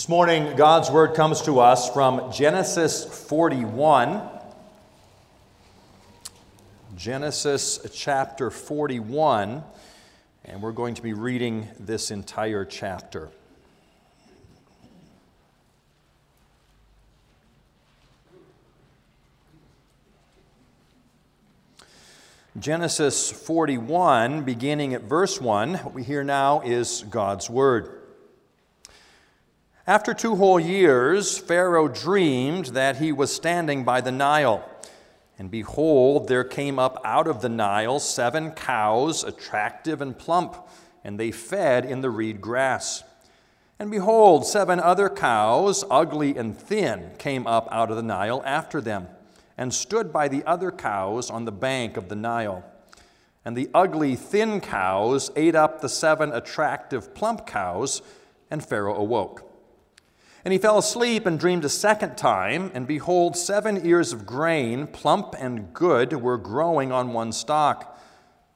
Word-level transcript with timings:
This 0.00 0.08
morning, 0.08 0.56
God's 0.56 0.90
word 0.90 1.12
comes 1.12 1.42
to 1.42 1.60
us 1.60 1.92
from 1.92 2.32
Genesis 2.32 3.04
41. 3.28 4.22
Genesis 6.96 7.86
chapter 7.92 8.50
41, 8.50 9.62
and 10.46 10.62
we're 10.62 10.72
going 10.72 10.94
to 10.94 11.02
be 11.02 11.12
reading 11.12 11.68
this 11.78 12.10
entire 12.10 12.64
chapter. 12.64 13.28
Genesis 22.58 23.30
41, 23.30 24.44
beginning 24.44 24.94
at 24.94 25.02
verse 25.02 25.38
1, 25.38 25.74
what 25.74 25.92
we 25.92 26.02
hear 26.02 26.24
now 26.24 26.62
is 26.62 27.04
God's 27.10 27.50
word. 27.50 27.99
After 29.90 30.14
two 30.14 30.36
whole 30.36 30.60
years, 30.60 31.36
Pharaoh 31.36 31.88
dreamed 31.88 32.66
that 32.66 32.98
he 32.98 33.10
was 33.10 33.34
standing 33.34 33.82
by 33.82 34.00
the 34.00 34.12
Nile. 34.12 34.64
And 35.36 35.50
behold, 35.50 36.28
there 36.28 36.44
came 36.44 36.78
up 36.78 37.02
out 37.04 37.26
of 37.26 37.42
the 37.42 37.48
Nile 37.48 37.98
seven 37.98 38.52
cows, 38.52 39.24
attractive 39.24 40.00
and 40.00 40.16
plump, 40.16 40.54
and 41.02 41.18
they 41.18 41.32
fed 41.32 41.84
in 41.84 42.02
the 42.02 42.10
reed 42.10 42.40
grass. 42.40 43.02
And 43.80 43.90
behold, 43.90 44.46
seven 44.46 44.78
other 44.78 45.08
cows, 45.08 45.82
ugly 45.90 46.36
and 46.36 46.56
thin, 46.56 47.10
came 47.18 47.48
up 47.48 47.66
out 47.72 47.90
of 47.90 47.96
the 47.96 48.02
Nile 48.04 48.44
after 48.46 48.80
them, 48.80 49.08
and 49.58 49.74
stood 49.74 50.12
by 50.12 50.28
the 50.28 50.44
other 50.44 50.70
cows 50.70 51.30
on 51.30 51.46
the 51.46 51.50
bank 51.50 51.96
of 51.96 52.08
the 52.08 52.14
Nile. 52.14 52.62
And 53.44 53.56
the 53.56 53.68
ugly, 53.74 54.14
thin 54.14 54.60
cows 54.60 55.32
ate 55.34 55.56
up 55.56 55.80
the 55.80 55.88
seven 55.88 56.30
attractive, 56.30 57.12
plump 57.12 57.44
cows, 57.44 58.02
and 58.52 58.64
Pharaoh 58.64 58.94
awoke. 58.94 59.49
And 60.44 60.52
he 60.52 60.58
fell 60.58 60.78
asleep 60.78 61.26
and 61.26 61.38
dreamed 61.38 61.64
a 61.64 61.68
second 61.68 62.16
time, 62.16 62.70
and 62.72 62.86
behold, 62.86 63.36
seven 63.36 63.86
ears 63.86 64.12
of 64.12 64.24
grain, 64.24 64.86
plump 64.86 65.34
and 65.38 65.72
good, 65.74 66.14
were 66.14 66.38
growing 66.38 66.92
on 66.92 67.12
one 67.12 67.32
stalk. 67.32 67.98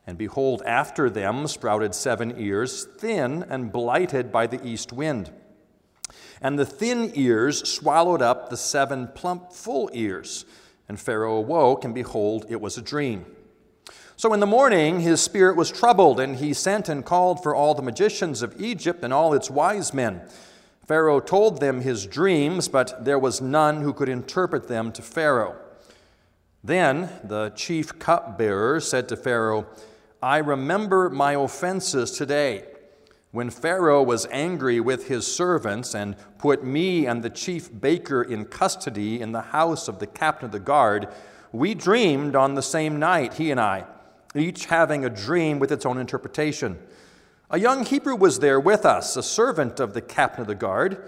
And 0.06 0.16
behold, 0.16 0.62
after 0.64 1.10
them 1.10 1.46
sprouted 1.46 1.94
seven 1.94 2.34
ears, 2.38 2.86
thin 2.98 3.44
and 3.48 3.72
blighted 3.72 4.32
by 4.32 4.46
the 4.46 4.64
east 4.66 4.92
wind. 4.92 5.30
And 6.40 6.58
the 6.58 6.66
thin 6.66 7.12
ears 7.14 7.68
swallowed 7.68 8.20
up 8.20 8.50
the 8.50 8.56
seven 8.56 9.08
plump, 9.08 9.52
full 9.52 9.90
ears. 9.92 10.44
And 10.88 11.00
Pharaoh 11.00 11.36
awoke, 11.36 11.84
and 11.84 11.94
behold, 11.94 12.46
it 12.48 12.60
was 12.60 12.76
a 12.76 12.82
dream. 12.82 13.24
So 14.16 14.32
in 14.32 14.40
the 14.40 14.46
morning 14.46 15.00
his 15.00 15.20
spirit 15.20 15.56
was 15.56 15.70
troubled, 15.70 16.20
and 16.20 16.36
he 16.36 16.52
sent 16.52 16.88
and 16.88 17.04
called 17.04 17.42
for 17.42 17.54
all 17.54 17.74
the 17.74 17.82
magicians 17.82 18.42
of 18.42 18.60
Egypt 18.60 19.02
and 19.02 19.12
all 19.12 19.34
its 19.34 19.50
wise 19.50 19.92
men. 19.92 20.22
Pharaoh 20.86 21.20
told 21.20 21.60
them 21.60 21.80
his 21.80 22.06
dreams, 22.06 22.68
but 22.68 23.04
there 23.04 23.18
was 23.18 23.40
none 23.40 23.80
who 23.80 23.92
could 23.92 24.08
interpret 24.08 24.68
them 24.68 24.92
to 24.92 25.02
Pharaoh. 25.02 25.56
Then 26.62 27.10
the 27.22 27.52
chief 27.56 27.98
cupbearer 27.98 28.80
said 28.80 29.08
to 29.08 29.16
Pharaoh, 29.16 29.66
I 30.22 30.38
remember 30.38 31.10
my 31.10 31.32
offenses 31.32 32.10
today. 32.12 32.64
When 33.32 33.50
Pharaoh 33.50 34.02
was 34.02 34.26
angry 34.30 34.78
with 34.80 35.08
his 35.08 35.26
servants 35.26 35.94
and 35.94 36.16
put 36.38 36.64
me 36.64 37.06
and 37.06 37.22
the 37.22 37.30
chief 37.30 37.68
baker 37.80 38.22
in 38.22 38.44
custody 38.44 39.20
in 39.20 39.32
the 39.32 39.40
house 39.40 39.88
of 39.88 39.98
the 39.98 40.06
captain 40.06 40.46
of 40.46 40.52
the 40.52 40.60
guard, 40.60 41.08
we 41.52 41.74
dreamed 41.74 42.36
on 42.36 42.54
the 42.54 42.62
same 42.62 42.98
night, 42.98 43.34
he 43.34 43.50
and 43.50 43.60
I, 43.60 43.84
each 44.34 44.66
having 44.66 45.04
a 45.04 45.10
dream 45.10 45.58
with 45.58 45.72
its 45.72 45.84
own 45.84 45.98
interpretation. 45.98 46.78
A 47.50 47.58
young 47.58 47.84
Hebrew 47.84 48.16
was 48.16 48.38
there 48.38 48.58
with 48.58 48.86
us, 48.86 49.18
a 49.18 49.22
servant 49.22 49.78
of 49.78 49.92
the 49.92 50.00
captain 50.00 50.40
of 50.40 50.46
the 50.46 50.54
guard. 50.54 51.06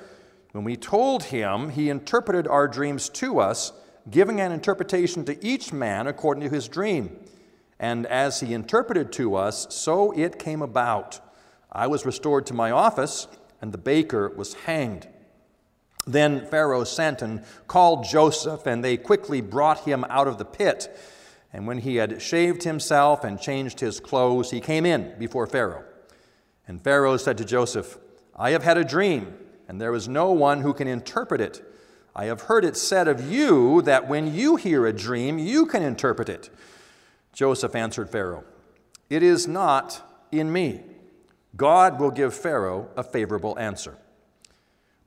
When 0.53 0.65
we 0.65 0.77
told 0.77 1.25
him, 1.25 1.71
he 1.71 1.89
interpreted 1.89 2.47
our 2.47 2.69
dreams 2.69 3.09
to 3.11 3.41
us, 3.41 3.73
giving 4.11 4.39
an 4.41 4.53
interpretation 4.53 5.25
to 5.25 5.45
each 5.45 5.73
man 5.73 6.07
according 6.07 6.45
to 6.45 6.55
his 6.55 6.69
dream. 6.69 7.19
And 7.81 8.05
as 8.07 8.41
he 8.41 8.53
interpreted 8.53 9.13
to 9.13 9.35
us, 9.35 9.67
so 9.75 10.13
it 10.13 10.39
came 10.39 10.61
about. 10.61 11.21
I 11.73 11.87
was 11.87 12.05
restored 12.05 12.45
to 12.47 12.55
my 12.55 12.71
office, 12.71 13.29
and 13.63 13.73
the 13.73 13.79
baker 13.79 14.29
was 14.29 14.53
hanged. 14.53 15.09
Then 16.07 16.47
Pharaoh 16.47 16.85
sent 16.85 17.23
and 17.23 17.45
called 17.67 18.05
Joseph, 18.05 18.67
and 18.67 18.85
they 18.85 18.99
quickly 18.99 19.41
brought 19.41 19.81
him 19.81 20.05
out 20.11 20.29
of 20.29 20.37
the 20.37 20.45
pit. 20.45 20.95
And 21.55 21.67
when 21.67 21.79
he 21.79 21.97
had 21.97 22.21
shaved 22.21 22.63
himself 22.63 23.25
and 23.25 23.41
changed 23.41 23.81
his 23.81 24.01
clothes, 24.01 24.51
he 24.51 24.61
came 24.61 24.85
in 24.85 25.19
before 25.19 25.47
Pharaoh. 25.47 25.85
And 26.67 26.83
Pharaoh 26.83 27.17
said 27.17 27.39
to 27.39 27.45
Joseph, 27.45 27.99
I 28.35 28.51
have 28.51 28.65
had 28.65 28.77
a 28.77 28.85
dream, 28.85 29.37
and 29.69 29.81
there 29.81 29.95
is 29.95 30.09
no 30.09 30.33
one 30.33 30.61
who 30.61 30.75
can 30.75 30.89
interpret 30.89 31.41
it. 31.41 31.63
I 32.15 32.25
have 32.27 32.43
heard 32.43 32.65
it 32.65 32.77
said 32.77 33.09
of 33.09 33.31
you 33.31 33.83
that 33.83 34.09
when 34.09 34.35
you 34.35 34.57
hear 34.57 34.87
a 34.87 34.93
dream, 34.93 35.39
you 35.39 35.67
can 35.67 35.83
interpret 35.83 36.29
it. 36.29 36.51
Joseph 37.33 37.75
answered 37.75 38.11
Pharaoh, 38.11 38.45
It 39.11 39.23
is 39.23 39.47
not 39.47 40.03
in 40.33 40.53
me. 40.53 40.83
God 41.57 42.01
will 42.01 42.11
give 42.11 42.35
Pharaoh 42.35 42.89
a 42.97 43.03
favorable 43.03 43.59
answer. 43.59 43.97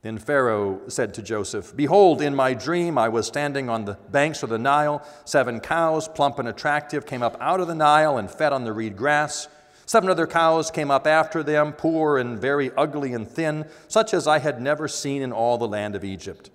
Then 0.02 0.18
Pharaoh 0.18 0.81
said 0.88 1.14
to 1.16 1.22
Joseph, 1.22 1.75
Behold, 1.75 2.22
in 2.22 2.34
my 2.34 2.53
dream 2.53 2.98
I 2.98 3.09
was 3.09 3.28
standing 3.28 3.69
on 3.69 3.86
the 3.86 3.96
banks 4.12 4.44
of 4.44 4.50
the 4.50 4.58
Nile. 4.58 5.06
Seven 5.25 5.59
cows, 5.59 6.08
plump 6.08 6.40
and 6.40 6.48
attractive, 6.48 7.06
came 7.06 7.22
up 7.22 7.36
out 7.42 7.59
of 7.59 7.68
the 7.68 7.75
Nile 7.75 8.18
and 8.18 8.31
fed 8.31 8.53
on 8.53 8.64
the 8.64 8.72
reed 8.72 8.96
grass. 8.96 9.50
Seven 9.90 10.12
other 10.12 10.28
cows 10.28 10.70
came 10.70 10.92
up 10.92 11.08
after 11.08 11.42
them, 11.42 11.74
poor 11.74 12.20
and 12.20 12.40
very 12.40 12.70
ugly 12.78 13.14
and 13.14 13.28
thin, 13.28 13.66
such 13.88 14.14
as 14.14 14.28
I 14.28 14.38
had 14.38 14.62
never 14.62 14.88
seen 14.88 15.24
in 15.24 15.32
all 15.32 15.58
the 15.58 15.68
land 15.68 15.96
of 15.96 16.04
Egypt. 16.04 16.52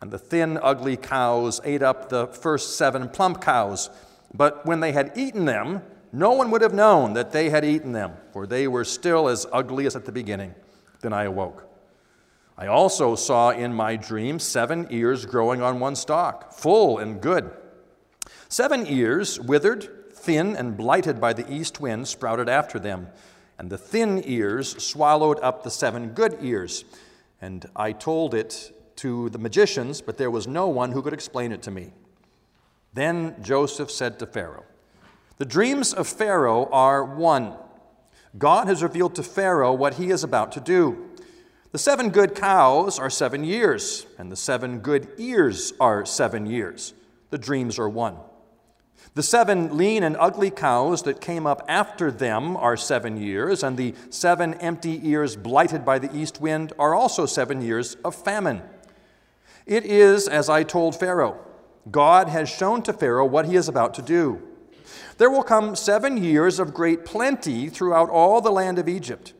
And 0.00 0.12
the 0.12 0.20
thin, 0.20 0.56
ugly 0.62 0.96
cows 0.96 1.60
ate 1.64 1.82
up 1.82 2.10
the 2.10 2.28
first 2.28 2.76
seven 2.76 3.08
plump 3.08 3.42
cows. 3.42 3.90
But 4.32 4.64
when 4.66 4.78
they 4.78 4.92
had 4.92 5.10
eaten 5.16 5.46
them, 5.46 5.82
no 6.12 6.30
one 6.30 6.52
would 6.52 6.62
have 6.62 6.74
known 6.74 7.14
that 7.14 7.32
they 7.32 7.50
had 7.50 7.64
eaten 7.64 7.90
them, 7.90 8.12
for 8.32 8.46
they 8.46 8.68
were 8.68 8.84
still 8.84 9.26
as 9.26 9.48
ugly 9.52 9.86
as 9.86 9.96
at 9.96 10.04
the 10.04 10.12
beginning. 10.12 10.54
Then 11.00 11.12
I 11.12 11.24
awoke. 11.24 11.68
I 12.56 12.68
also 12.68 13.16
saw 13.16 13.50
in 13.50 13.74
my 13.74 13.96
dream 13.96 14.38
seven 14.38 14.86
ears 14.90 15.26
growing 15.26 15.60
on 15.60 15.80
one 15.80 15.96
stalk, 15.96 16.52
full 16.52 16.98
and 16.98 17.20
good. 17.20 17.50
Seven 18.48 18.86
ears 18.86 19.40
withered 19.40 19.95
thin 20.26 20.56
and 20.56 20.76
blighted 20.76 21.20
by 21.20 21.32
the 21.32 21.50
east 21.50 21.80
wind, 21.80 22.08
sprouted 22.08 22.48
after 22.48 22.80
them. 22.80 23.06
And 23.58 23.70
the 23.70 23.78
thin 23.78 24.22
ears 24.26 24.82
swallowed 24.82 25.38
up 25.40 25.62
the 25.62 25.70
seven 25.70 26.08
good 26.08 26.36
ears. 26.42 26.84
And 27.40 27.64
I 27.76 27.92
told 27.92 28.34
it 28.34 28.72
to 28.96 29.30
the 29.30 29.38
magicians, 29.38 30.00
but 30.00 30.18
there 30.18 30.30
was 30.30 30.48
no 30.48 30.66
one 30.66 30.90
who 30.90 31.00
could 31.00 31.12
explain 31.12 31.52
it 31.52 31.62
to 31.62 31.70
me. 31.70 31.92
Then 32.92 33.36
Joseph 33.40 33.90
said 33.90 34.18
to 34.18 34.26
Pharaoh, 34.26 34.64
The 35.38 35.44
dreams 35.44 35.94
of 35.94 36.08
Pharaoh 36.08 36.68
are 36.72 37.04
one. 37.04 37.54
God 38.36 38.66
has 38.66 38.82
revealed 38.82 39.14
to 39.14 39.22
Pharaoh 39.22 39.72
what 39.72 39.94
he 39.94 40.10
is 40.10 40.24
about 40.24 40.52
to 40.52 40.60
do. 40.60 41.10
The 41.72 41.78
seven 41.78 42.10
good 42.10 42.34
cows 42.34 42.98
are 42.98 43.10
seven 43.10 43.44
years, 43.44 44.06
and 44.18 44.32
the 44.32 44.36
seven 44.36 44.80
good 44.80 45.08
ears 45.18 45.72
are 45.78 46.04
seven 46.04 46.46
years. 46.46 46.94
The 47.30 47.38
dreams 47.38 47.78
are 47.78 47.88
one. 47.88 48.16
The 49.16 49.22
seven 49.22 49.78
lean 49.78 50.02
and 50.02 50.14
ugly 50.20 50.50
cows 50.50 51.04
that 51.04 51.22
came 51.22 51.46
up 51.46 51.64
after 51.68 52.10
them 52.10 52.54
are 52.54 52.76
seven 52.76 53.16
years, 53.16 53.62
and 53.62 53.74
the 53.74 53.94
seven 54.10 54.52
empty 54.60 55.00
ears 55.08 55.36
blighted 55.36 55.86
by 55.86 55.98
the 55.98 56.14
east 56.14 56.38
wind 56.38 56.74
are 56.78 56.94
also 56.94 57.24
seven 57.24 57.62
years 57.62 57.94
of 58.04 58.14
famine. 58.14 58.60
It 59.64 59.86
is 59.86 60.28
as 60.28 60.50
I 60.50 60.64
told 60.64 61.00
Pharaoh 61.00 61.40
God 61.90 62.28
has 62.28 62.50
shown 62.50 62.82
to 62.82 62.92
Pharaoh 62.92 63.24
what 63.24 63.46
he 63.46 63.56
is 63.56 63.68
about 63.68 63.94
to 63.94 64.02
do. 64.02 64.42
There 65.16 65.30
will 65.30 65.42
come 65.42 65.76
seven 65.76 66.22
years 66.22 66.58
of 66.58 66.74
great 66.74 67.06
plenty 67.06 67.70
throughout 67.70 68.10
all 68.10 68.42
the 68.42 68.52
land 68.52 68.78
of 68.78 68.86
Egypt, 68.86 69.32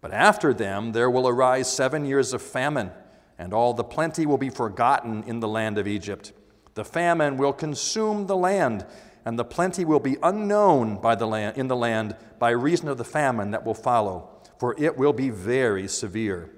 but 0.00 0.12
after 0.12 0.54
them 0.54 0.92
there 0.92 1.10
will 1.10 1.26
arise 1.26 1.68
seven 1.68 2.04
years 2.04 2.32
of 2.32 2.42
famine, 2.42 2.92
and 3.40 3.52
all 3.52 3.74
the 3.74 3.82
plenty 3.82 4.24
will 4.24 4.38
be 4.38 4.50
forgotten 4.50 5.24
in 5.24 5.40
the 5.40 5.48
land 5.48 5.78
of 5.78 5.88
Egypt. 5.88 6.32
The 6.74 6.84
famine 6.84 7.38
will 7.38 7.54
consume 7.54 8.26
the 8.26 8.36
land 8.36 8.84
and 9.26 9.36
the 9.36 9.44
plenty 9.44 9.84
will 9.84 9.98
be 9.98 10.16
unknown 10.22 10.98
by 10.98 11.16
the 11.16 11.26
land, 11.26 11.58
in 11.58 11.66
the 11.66 11.76
land 11.76 12.14
by 12.38 12.50
reason 12.50 12.88
of 12.88 12.96
the 12.96 13.04
famine 13.04 13.50
that 13.50 13.66
will 13.66 13.74
follow, 13.74 14.30
for 14.56 14.76
it 14.78 14.96
will 14.96 15.12
be 15.12 15.30
very 15.30 15.88
severe. 15.88 16.48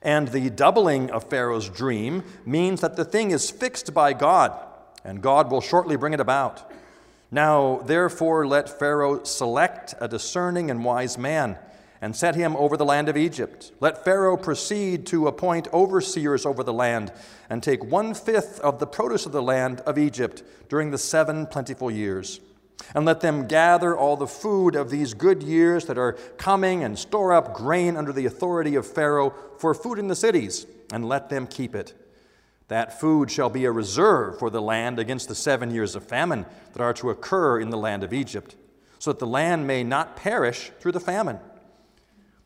And 0.00 0.28
the 0.28 0.48
doubling 0.48 1.10
of 1.10 1.28
Pharaoh's 1.28 1.68
dream 1.68 2.24
means 2.46 2.80
that 2.80 2.96
the 2.96 3.04
thing 3.04 3.32
is 3.32 3.50
fixed 3.50 3.92
by 3.92 4.14
God, 4.14 4.58
and 5.04 5.20
God 5.20 5.50
will 5.50 5.60
shortly 5.60 5.96
bring 5.96 6.14
it 6.14 6.20
about. 6.20 6.72
Now, 7.30 7.82
therefore, 7.84 8.46
let 8.46 8.70
Pharaoh 8.70 9.22
select 9.24 9.94
a 10.00 10.08
discerning 10.08 10.70
and 10.70 10.82
wise 10.82 11.18
man 11.18 11.58
and 12.00 12.14
set 12.14 12.34
him 12.34 12.56
over 12.56 12.76
the 12.76 12.84
land 12.84 13.08
of 13.08 13.16
Egypt. 13.16 13.72
Let 13.80 14.04
Pharaoh 14.04 14.36
proceed 14.36 15.06
to 15.06 15.26
appoint 15.26 15.68
overseers 15.72 16.46
over 16.46 16.62
the 16.62 16.72
land 16.72 17.12
and 17.50 17.62
take 17.62 17.84
one 17.84 18.14
fifth 18.14 18.60
of 18.60 18.78
the 18.78 18.86
produce 18.86 19.26
of 19.26 19.32
the 19.32 19.42
land 19.42 19.80
of 19.80 19.98
Egypt 19.98 20.42
during 20.68 20.90
the 20.90 20.98
seven 20.98 21.46
plentiful 21.46 21.90
years. 21.90 22.40
And 22.94 23.04
let 23.04 23.20
them 23.20 23.48
gather 23.48 23.96
all 23.96 24.16
the 24.16 24.26
food 24.26 24.76
of 24.76 24.90
these 24.90 25.12
good 25.12 25.42
years 25.42 25.86
that 25.86 25.98
are 25.98 26.12
coming 26.36 26.84
and 26.84 26.98
store 26.98 27.32
up 27.32 27.52
grain 27.52 27.96
under 27.96 28.12
the 28.12 28.26
authority 28.26 28.76
of 28.76 28.86
Pharaoh 28.86 29.34
for 29.58 29.74
food 29.74 29.98
in 29.98 30.06
the 30.06 30.14
cities, 30.14 30.66
and 30.92 31.08
let 31.08 31.28
them 31.28 31.46
keep 31.46 31.74
it. 31.74 31.94
That 32.68 33.00
food 33.00 33.30
shall 33.30 33.50
be 33.50 33.64
a 33.64 33.72
reserve 33.72 34.38
for 34.38 34.50
the 34.50 34.62
land 34.62 34.98
against 34.98 35.28
the 35.28 35.34
seven 35.34 35.72
years 35.72 35.96
of 35.96 36.04
famine 36.04 36.46
that 36.72 36.82
are 36.82 36.94
to 36.94 37.10
occur 37.10 37.58
in 37.58 37.70
the 37.70 37.78
land 37.78 38.04
of 38.04 38.12
Egypt, 38.12 38.54
so 38.98 39.10
that 39.10 39.18
the 39.18 39.26
land 39.26 39.66
may 39.66 39.82
not 39.82 40.16
perish 40.16 40.70
through 40.78 40.92
the 40.92 41.00
famine. 41.00 41.40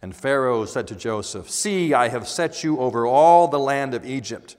And 0.00 0.14
Pharaoh 0.14 0.64
said 0.64 0.86
to 0.88 0.94
Joseph, 0.94 1.50
See, 1.50 1.92
I 1.92 2.08
have 2.08 2.28
set 2.28 2.62
you 2.62 2.78
over 2.78 3.06
all 3.06 3.48
the 3.48 3.58
land 3.58 3.94
of 3.94 4.06
Egypt. 4.06 4.56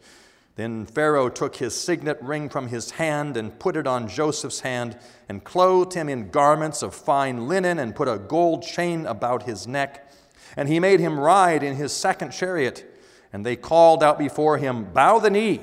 Then 0.55 0.85
Pharaoh 0.85 1.29
took 1.29 1.55
his 1.55 1.73
signet 1.73 2.21
ring 2.21 2.49
from 2.49 2.67
his 2.67 2.91
hand 2.91 3.37
and 3.37 3.57
put 3.57 3.77
it 3.77 3.87
on 3.87 4.09
Joseph's 4.09 4.59
hand, 4.59 4.97
and 5.29 5.43
clothed 5.43 5.93
him 5.93 6.09
in 6.09 6.31
garments 6.31 6.81
of 6.81 6.93
fine 6.93 7.47
linen, 7.47 7.79
and 7.79 7.95
put 7.95 8.09
a 8.09 8.17
gold 8.17 8.63
chain 8.63 9.05
about 9.05 9.43
his 9.43 9.65
neck. 9.65 10.11
And 10.57 10.67
he 10.67 10.81
made 10.81 10.99
him 10.99 11.17
ride 11.17 11.63
in 11.63 11.77
his 11.77 11.93
second 11.93 12.31
chariot. 12.31 12.85
And 13.31 13.45
they 13.45 13.55
called 13.55 14.03
out 14.03 14.19
before 14.19 14.57
him, 14.57 14.85
Bow 14.85 15.19
the 15.19 15.29
knee. 15.29 15.61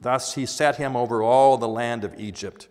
Thus 0.00 0.34
he 0.34 0.46
set 0.46 0.76
him 0.76 0.96
over 0.96 1.22
all 1.22 1.56
the 1.56 1.68
land 1.68 2.02
of 2.02 2.18
Egypt. 2.18 2.66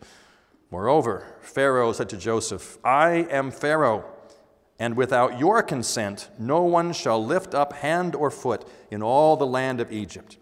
Moreover, 0.71 1.37
Pharaoh 1.39 1.93
said 1.93 2.09
to 2.09 2.17
Joseph, 2.17 2.77
I 2.83 3.27
am 3.29 3.51
Pharaoh, 3.51 4.03
and 4.77 4.97
without 4.97 5.39
your 5.39 5.63
consent, 5.63 6.29
no 6.37 6.63
one 6.63 6.91
shall 6.91 7.23
lift 7.23 7.53
up 7.53 7.73
hand 7.73 8.15
or 8.15 8.29
foot 8.29 8.67
in 8.91 9.01
all 9.01 9.37
the 9.37 9.47
land 9.47 9.79
of 9.79 9.91
Egypt. 9.91 10.37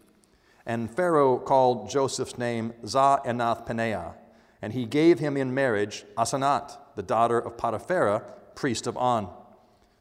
And 0.65 0.89
Pharaoh 0.89 1.37
called 1.37 1.89
Joseph's 1.89 2.37
name 2.37 2.73
Za-Anath 2.85 3.67
Paneah, 3.67 4.13
and 4.61 4.73
he 4.73 4.85
gave 4.85 5.19
him 5.19 5.37
in 5.37 5.53
marriage 5.53 6.05
Asenath, 6.17 6.77
the 6.95 7.03
daughter 7.03 7.37
of 7.37 7.57
Potiphera, 7.57 8.23
priest 8.55 8.87
of 8.87 8.97
On. 8.97 9.29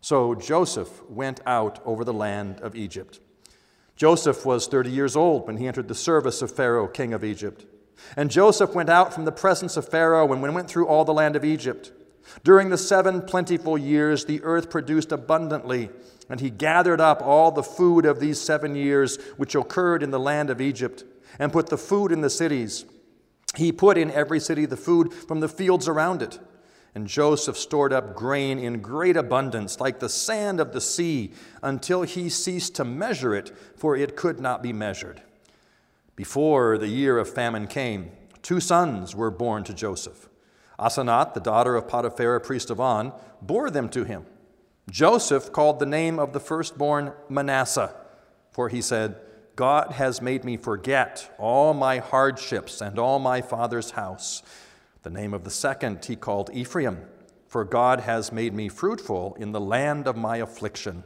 So 0.00 0.34
Joseph 0.34 1.02
went 1.08 1.40
out 1.46 1.80
over 1.84 2.04
the 2.04 2.12
land 2.12 2.60
of 2.60 2.74
Egypt. 2.74 3.20
Joseph 3.96 4.46
was 4.46 4.66
30 4.66 4.90
years 4.90 5.14
old 5.14 5.46
when 5.46 5.58
he 5.58 5.66
entered 5.66 5.88
the 5.88 5.94
service 5.94 6.42
of 6.42 6.50
Pharaoh, 6.50 6.88
king 6.88 7.12
of 7.12 7.22
Egypt. 7.22 7.66
And 8.16 8.30
Joseph 8.30 8.74
went 8.74 8.88
out 8.88 9.14
from 9.14 9.24
the 9.24 9.32
presence 9.32 9.76
of 9.76 9.88
Pharaoh 9.88 10.32
and 10.32 10.42
went 10.42 10.68
through 10.68 10.88
all 10.88 11.04
the 11.04 11.12
land 11.12 11.36
of 11.36 11.44
Egypt. 11.44 11.92
During 12.44 12.70
the 12.70 12.78
seven 12.78 13.22
plentiful 13.22 13.76
years, 13.76 14.24
the 14.24 14.42
earth 14.42 14.70
produced 14.70 15.12
abundantly 15.12 15.90
and 16.32 16.40
he 16.40 16.48
gathered 16.48 17.00
up 17.00 17.20
all 17.20 17.50
the 17.50 17.62
food 17.62 18.06
of 18.06 18.18
these 18.18 18.40
seven 18.40 18.74
years 18.74 19.18
which 19.36 19.54
occurred 19.54 20.02
in 20.02 20.10
the 20.10 20.18
land 20.18 20.48
of 20.48 20.62
Egypt, 20.62 21.04
and 21.38 21.52
put 21.52 21.68
the 21.68 21.76
food 21.76 22.10
in 22.10 22.22
the 22.22 22.30
cities. 22.30 22.86
He 23.54 23.70
put 23.70 23.98
in 23.98 24.10
every 24.10 24.40
city 24.40 24.64
the 24.64 24.76
food 24.76 25.12
from 25.12 25.40
the 25.40 25.48
fields 25.48 25.88
around 25.88 26.22
it. 26.22 26.38
And 26.94 27.06
Joseph 27.06 27.58
stored 27.58 27.92
up 27.92 28.14
grain 28.14 28.58
in 28.58 28.80
great 28.80 29.16
abundance, 29.16 29.78
like 29.78 29.98
the 29.98 30.08
sand 30.08 30.58
of 30.58 30.72
the 30.72 30.80
sea, 30.80 31.32
until 31.62 32.00
he 32.00 32.30
ceased 32.30 32.74
to 32.76 32.84
measure 32.84 33.34
it, 33.34 33.50
for 33.76 33.94
it 33.94 34.16
could 34.16 34.40
not 34.40 34.62
be 34.62 34.72
measured. 34.72 35.20
Before 36.16 36.78
the 36.78 36.88
year 36.88 37.18
of 37.18 37.28
famine 37.32 37.66
came, 37.66 38.10
two 38.40 38.60
sons 38.60 39.14
were 39.14 39.30
born 39.30 39.64
to 39.64 39.74
Joseph. 39.74 40.30
Asenath, 40.78 41.34
the 41.34 41.40
daughter 41.40 41.76
of 41.76 41.88
Potiphera, 41.88 42.40
priest 42.40 42.70
of 42.70 42.80
On, 42.80 43.12
bore 43.40 43.70
them 43.70 43.88
to 43.90 44.04
him. 44.04 44.26
Joseph 44.90 45.52
called 45.52 45.78
the 45.78 45.86
name 45.86 46.18
of 46.18 46.32
the 46.32 46.40
firstborn 46.40 47.12
Manasseh, 47.28 47.94
for 48.50 48.68
he 48.68 48.82
said, 48.82 49.16
God 49.54 49.92
has 49.92 50.22
made 50.22 50.44
me 50.44 50.56
forget 50.56 51.34
all 51.38 51.74
my 51.74 51.98
hardships 51.98 52.80
and 52.80 52.98
all 52.98 53.18
my 53.18 53.42
father's 53.42 53.92
house. 53.92 54.42
The 55.02 55.10
name 55.10 55.34
of 55.34 55.44
the 55.44 55.50
second 55.50 56.04
he 56.04 56.16
called 56.16 56.50
Ephraim, 56.52 56.98
for 57.46 57.64
God 57.64 58.00
has 58.00 58.32
made 58.32 58.54
me 58.54 58.68
fruitful 58.68 59.36
in 59.38 59.52
the 59.52 59.60
land 59.60 60.06
of 60.06 60.16
my 60.16 60.38
affliction. 60.38 61.04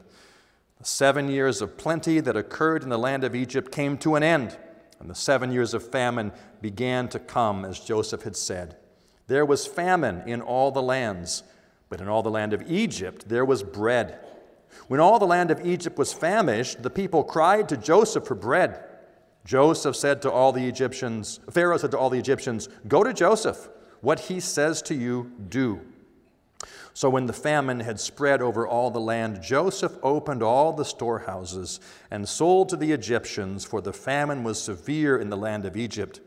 The 0.79 0.85
seven 0.85 1.29
years 1.29 1.61
of 1.61 1.77
plenty 1.77 2.21
that 2.21 2.37
occurred 2.37 2.83
in 2.83 2.89
the 2.89 2.99
land 2.99 3.25
of 3.25 3.35
Egypt 3.35 3.73
came 3.73 3.99
to 3.99 4.15
an 4.15 4.23
end, 4.23 4.57
and 5.01 5.11
the 5.11 5.15
seven 5.15 5.51
years 5.51 5.75
of 5.75 5.91
famine 5.91 6.33
began 6.61 7.09
to 7.09 7.19
come, 7.19 7.65
as 7.65 7.81
Joseph 7.81 8.23
had 8.23 8.37
said. 8.37 8.77
There 9.27 9.45
was 9.45 9.67
famine 9.67 10.23
in 10.27 10.41
all 10.41 10.71
the 10.71 10.83
lands 10.83 11.43
but 11.89 12.01
in 12.01 12.09
all 12.09 12.23
the 12.23 12.31
land 12.31 12.53
of 12.53 12.71
Egypt 12.71 13.29
there 13.29 13.45
was 13.45 13.63
bread. 13.63 14.19
When 14.89 15.01
all 15.01 15.19
the 15.19 15.27
land 15.27 15.51
of 15.51 15.65
Egypt 15.65 15.99
was 15.99 16.13
famished, 16.13 16.83
the 16.83 16.91
people 16.91 17.25
cried 17.25 17.69
to 17.69 17.77
Joseph 17.77 18.27
for 18.27 18.35
bread. 18.35 18.83
Joseph 19.45 19.97
said 19.97 20.23
to 20.23 20.31
all 20.31 20.53
the 20.53 20.67
Egyptians, 20.67 21.41
Pharaoh 21.51 21.79
said 21.79 21.93
to 21.93 21.99
all 21.99 22.11
the 22.11 22.19
Egyptians, 22.19 22.69
Go 22.89 23.05
to 23.05 23.13
Joseph. 23.13 23.69
What 24.01 24.21
he 24.21 24.41
says 24.41 24.83
to 24.83 24.95
you, 24.95 25.33
do. 25.49 25.81
So 26.93 27.09
when 27.09 27.27
the 27.27 27.33
famine 27.33 27.81
had 27.81 28.01
spread 28.01 28.43
over 28.43 28.67
all 28.67 28.91
the 28.91 29.01
land, 29.01 29.43
Joseph 29.43 29.97
opened 30.03 30.43
all 30.43 30.73
the 30.73 30.85
storehouses 30.85 31.81
and 32.11 32.29
sold 32.29 32.69
to 32.71 32.77
the 32.77 32.93
Egyptians, 32.93 33.65
for 33.65 33.81
the 33.81 33.93
famine 33.93 34.45
was 34.45 34.61
severe 34.61 35.19
in 35.19 35.31
the 35.31 35.37
land 35.37 35.65
of 35.65 35.77
Egypt. 35.77 36.21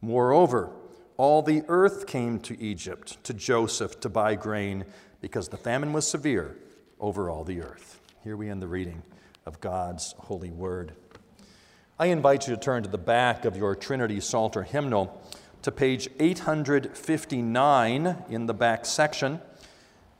Moreover, 0.00 0.70
all 1.18 1.42
the 1.42 1.62
earth 1.68 2.06
came 2.06 2.38
to 2.38 2.58
Egypt, 2.60 3.22
to 3.24 3.34
Joseph, 3.34 4.00
to 4.00 4.08
buy 4.08 4.36
grain, 4.36 4.84
because 5.20 5.48
the 5.48 5.56
famine 5.56 5.92
was 5.92 6.06
severe 6.06 6.56
over 7.00 7.28
all 7.28 7.44
the 7.44 7.60
earth. 7.60 8.00
Here 8.22 8.36
we 8.36 8.48
end 8.48 8.62
the 8.62 8.68
reading 8.68 9.02
of 9.44 9.60
God's 9.60 10.14
holy 10.18 10.50
word. 10.50 10.92
I 11.98 12.06
invite 12.06 12.46
you 12.46 12.54
to 12.54 12.60
turn 12.60 12.84
to 12.84 12.88
the 12.88 12.98
back 12.98 13.44
of 13.44 13.56
your 13.56 13.74
Trinity 13.74 14.20
Psalter 14.20 14.62
hymnal 14.62 15.20
to 15.62 15.72
page 15.72 16.08
859 16.20 18.24
in 18.30 18.46
the 18.46 18.54
back 18.54 18.86
section. 18.86 19.40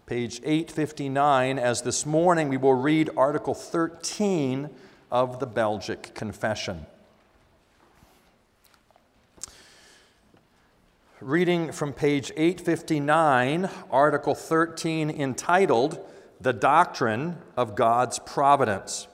Page 0.07 0.41
859, 0.43 1.61
as 1.61 1.83
this 1.83 2.05
morning 2.05 2.49
we 2.49 2.57
will 2.57 2.75
read 2.75 3.11
Article 3.17 3.55
13 3.55 4.69
of 5.13 5.39
the 5.39 5.47
Belgic 5.47 6.13
Confession. 6.15 6.87
Reading 11.21 11.73
from 11.73 11.93
page 11.93 12.31
859, 12.37 13.69
Article 13.91 14.37
13, 14.37 15.11
entitled 15.11 15.99
The 16.41 16.53
Doctrine 16.53 17.39
of 17.57 17.75
God's 17.75 18.21
Providence. 18.21 19.09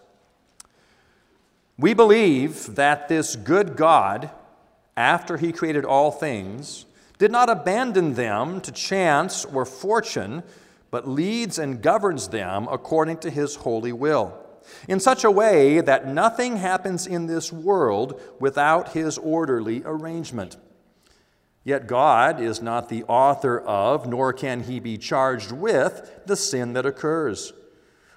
We 1.78 1.94
believe 1.94 2.74
that 2.74 3.08
this 3.08 3.36
good 3.36 3.76
God, 3.76 4.30
after 4.98 5.38
he 5.38 5.50
created 5.50 5.86
all 5.86 6.10
things, 6.10 6.84
did 7.16 7.32
not 7.32 7.48
abandon 7.48 8.14
them 8.14 8.60
to 8.60 8.72
chance 8.72 9.46
or 9.46 9.64
fortune, 9.64 10.42
but 10.90 11.08
leads 11.08 11.58
and 11.58 11.80
governs 11.80 12.28
them 12.28 12.68
according 12.70 13.16
to 13.18 13.30
his 13.30 13.54
holy 13.56 13.92
will, 13.92 14.38
in 14.88 15.00
such 15.00 15.24
a 15.24 15.30
way 15.30 15.80
that 15.80 16.06
nothing 16.06 16.56
happens 16.56 17.06
in 17.06 17.26
this 17.26 17.50
world 17.50 18.20
without 18.38 18.92
his 18.92 19.16
orderly 19.16 19.82
arrangement. 19.86 20.58
Yet 21.64 21.86
God 21.86 22.40
is 22.40 22.60
not 22.60 22.90
the 22.90 23.04
author 23.04 23.58
of, 23.58 24.06
nor 24.06 24.34
can 24.34 24.64
he 24.64 24.80
be 24.80 24.98
charged 24.98 25.50
with, 25.50 26.20
the 26.26 26.36
sin 26.36 26.74
that 26.74 26.84
occurs. 26.84 27.54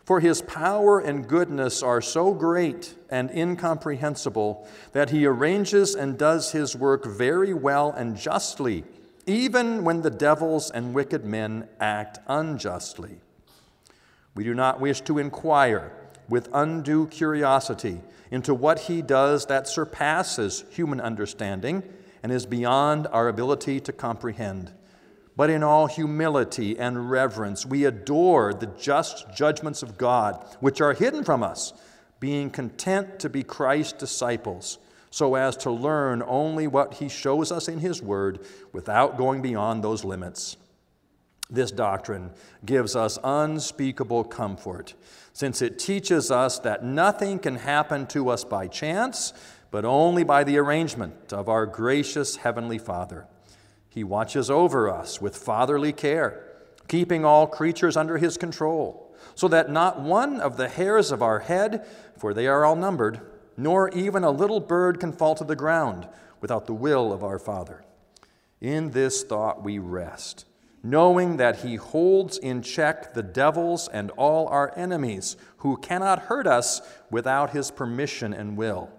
For 0.04 0.20
his 0.20 0.42
power 0.42 1.00
and 1.00 1.28
goodness 1.28 1.82
are 1.82 2.02
so 2.02 2.34
great 2.34 2.96
and 3.10 3.32
incomprehensible 3.32 4.68
that 4.92 5.10
he 5.10 5.26
arranges 5.26 5.96
and 5.96 6.18
does 6.18 6.52
his 6.52 6.76
work 6.76 7.06
very 7.06 7.54
well 7.54 7.92
and 7.92 8.18
justly, 8.18 8.84
even 9.26 9.84
when 9.84 10.02
the 10.02 10.10
devils 10.10 10.70
and 10.72 10.94
wicked 10.94 11.26
men 11.26 11.68
act 11.80 12.20
unjustly. 12.28 13.20
We 14.36 14.44
do 14.44 14.54
not 14.54 14.80
wish 14.80 15.02
to 15.02 15.18
inquire 15.18 15.92
with 16.30 16.50
undue 16.54 17.08
curiosity 17.08 18.02
into 18.30 18.54
what 18.54 18.80
he 18.80 19.02
does 19.02 19.46
that 19.48 19.68
surpasses 19.68 20.66
human 20.70 21.00
understanding 21.00 21.84
and 22.28 22.36
is 22.36 22.46
beyond 22.46 23.08
our 23.14 23.30
ability 23.30 23.80
to 23.80 23.94
comprehend. 23.94 24.70
But 25.38 25.50
in 25.50 25.64
all 25.64 25.88
humility 25.88 26.78
and 26.78 27.10
reverence, 27.10 27.66
we 27.66 27.86
adore 27.86 28.54
the 28.54 28.66
just 28.66 29.34
judgments 29.34 29.82
of 29.82 29.98
God, 29.98 30.46
which 30.60 30.82
are 30.82 30.92
hidden 30.92 31.24
from 31.24 31.42
us, 31.42 31.72
being 32.20 32.50
content 32.50 33.18
to 33.20 33.30
be 33.30 33.44
Christ's 33.44 33.94
disciples, 33.94 34.78
so 35.10 35.36
as 35.36 35.56
to 35.56 35.72
learn 35.72 36.22
only 36.28 36.68
what 36.68 36.96
He 36.96 37.08
shows 37.08 37.50
us 37.50 37.70
in 37.70 37.80
His 37.80 38.02
Word 38.02 38.46
without 38.74 39.18
going 39.18 39.42
beyond 39.42 39.82
those 39.82 40.04
limits. 40.04 40.58
This 41.50 41.72
doctrine 41.72 42.32
gives 42.66 42.94
us 42.94 43.18
unspeakable 43.24 44.26
comfort, 44.26 44.96
since 45.32 45.62
it 45.62 45.80
teaches 45.80 46.30
us 46.30 46.60
that 46.60 46.84
nothing 46.84 47.40
can 47.40 47.56
happen 47.56 48.06
to 48.08 48.28
us 48.28 48.44
by 48.44 48.68
chance, 48.68 49.32
but 49.72 49.86
only 49.86 50.24
by 50.24 50.44
the 50.44 50.58
arrangement 50.58 51.32
of 51.34 51.50
our 51.50 51.66
gracious 51.66 52.38
Heavenly 52.38 52.78
Father. 52.78 53.26
He 53.90 54.04
watches 54.04 54.50
over 54.50 54.90
us 54.90 55.22
with 55.22 55.36
fatherly 55.36 55.94
care, 55.94 56.44
keeping 56.88 57.26
all 57.26 57.48
creatures 57.48 57.98
under 57.98 58.18
His 58.18 58.38
control, 58.38 59.16
so 59.36 59.48
that 59.48 59.70
not 59.70 60.00
one 60.00 60.40
of 60.40 60.58
the 60.58 60.70
hairs 60.70 61.12
of 61.12 61.22
our 61.22 61.40
head, 61.40 61.86
for 62.18 62.34
they 62.34 62.48
are 62.48 62.66
all 62.66 62.76
numbered, 62.76 63.22
nor 63.56 63.90
even 63.90 64.24
a 64.24 64.32
little 64.32 64.60
bird 64.60 65.00
can 65.00 65.12
fall 65.12 65.36
to 65.36 65.44
the 65.44 65.56
ground 65.56 66.08
without 66.42 66.68
the 66.68 66.74
will 66.74 67.12
of 67.12 67.24
our 67.24 67.40
Father. 67.40 67.84
In 68.62 68.92
this 68.92 69.24
thought 69.24 69.64
we 69.64 69.80
rest 69.80 70.46
knowing 70.84 71.38
that 71.38 71.58
he 71.58 71.76
holds 71.76 72.38
in 72.38 72.62
check 72.62 73.14
the 73.14 73.24
devils 73.24 73.90
and 73.90 74.12
all 74.12 74.48
our 74.48 74.72
enemies 74.78 75.36
who 75.58 75.76
cannot 75.78 76.24
hurt 76.24 76.48
us 76.48 76.82
without 77.10 77.50
his 77.50 77.72
permission 77.72 78.34
and 78.34 78.56
will. 78.56 78.90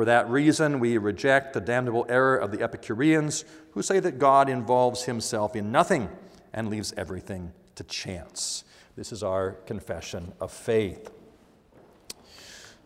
For 0.00 0.06
that 0.06 0.30
reason, 0.30 0.80
we 0.80 0.96
reject 0.96 1.52
the 1.52 1.60
damnable 1.60 2.06
error 2.08 2.34
of 2.34 2.52
the 2.52 2.62
Epicureans 2.62 3.44
who 3.72 3.82
say 3.82 4.00
that 4.00 4.18
God 4.18 4.48
involves 4.48 5.04
himself 5.04 5.54
in 5.54 5.70
nothing 5.70 6.08
and 6.54 6.70
leaves 6.70 6.94
everything 6.96 7.52
to 7.74 7.84
chance. 7.84 8.64
This 8.96 9.12
is 9.12 9.22
our 9.22 9.50
confession 9.66 10.32
of 10.40 10.52
faith. 10.52 11.10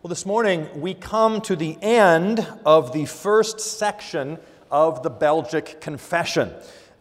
Well, 0.03 0.09
this 0.09 0.25
morning 0.25 0.67
we 0.81 0.93
come 0.93 1.39
to 1.43 1.55
the 1.55 1.77
end 1.81 2.45
of 2.65 2.91
the 2.91 3.05
first 3.05 3.61
section 3.61 4.37
of 4.69 5.01
the 5.01 5.09
Belgic 5.09 5.79
Confession. 5.79 6.51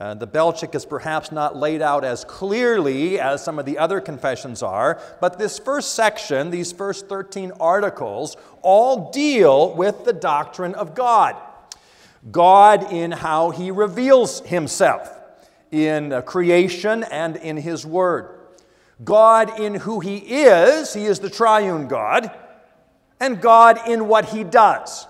Uh, 0.01 0.13
the 0.15 0.27
Belgic 0.27 0.75
is 0.75 0.85
perhaps 0.85 1.31
not 1.31 1.57
laid 1.57 1.81
out 1.81 2.05
as 2.05 2.25
clearly 2.25 3.21
as 3.21 3.45
some 3.45 3.59
of 3.59 3.65
the 3.65 3.79
other 3.79 4.01
confessions 4.01 4.63
are, 4.63 5.01
but 5.21 5.39
this 5.39 5.59
first 5.59 5.95
section, 5.95 6.51
these 6.51 6.73
first 6.73 7.09
13 7.09 7.53
articles, 7.61 8.37
all 8.63 9.13
deal 9.13 9.73
with 9.75 10.05
the 10.05 10.13
doctrine 10.13 10.75
of 10.75 10.95
God. 10.95 11.37
God 12.33 12.93
in 12.93 13.13
how 13.13 13.51
he 13.51 13.71
reveals 13.71 14.41
himself 14.41 15.11
in 15.71 16.13
uh, 16.13 16.23
creation 16.23 17.05
and 17.05 17.37
in 17.37 17.57
his 17.57 17.87
word. 17.87 18.31
God 19.03 19.61
in 19.61 19.75
who 19.75 20.01
he 20.01 20.17
is, 20.17 20.95
he 20.95 21.05
is 21.05 21.19
the 21.21 21.31
triune 21.31 21.89
God, 21.89 22.31
and 23.21 23.41
God 23.41 23.79
in 23.89 24.09
what 24.09 24.27
he 24.27 24.45
does. 24.45 25.07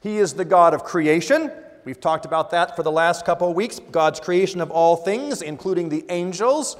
He 0.00 0.18
is 0.18 0.34
the 0.34 0.44
God 0.44 0.74
of 0.74 0.84
creation, 0.84 1.50
We've 1.86 2.00
talked 2.00 2.26
about 2.26 2.50
that 2.50 2.74
for 2.74 2.82
the 2.82 2.90
last 2.90 3.24
couple 3.24 3.48
of 3.48 3.54
weeks 3.54 3.78
God's 3.92 4.18
creation 4.18 4.60
of 4.60 4.72
all 4.72 4.96
things, 4.96 5.40
including 5.40 5.88
the 5.88 6.04
angels, 6.08 6.76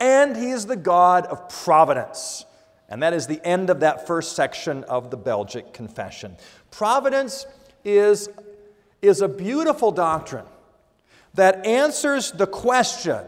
and 0.00 0.34
He 0.34 0.48
is 0.48 0.64
the 0.64 0.76
God 0.76 1.26
of 1.26 1.50
providence. 1.50 2.46
And 2.88 3.02
that 3.02 3.12
is 3.12 3.26
the 3.26 3.46
end 3.46 3.68
of 3.68 3.80
that 3.80 4.06
first 4.06 4.34
section 4.34 4.82
of 4.84 5.10
the 5.10 5.18
Belgic 5.18 5.74
Confession. 5.74 6.38
Providence 6.70 7.44
is, 7.84 8.30
is 9.02 9.20
a 9.20 9.28
beautiful 9.28 9.92
doctrine 9.92 10.46
that 11.34 11.66
answers 11.66 12.32
the 12.32 12.46
question 12.46 13.26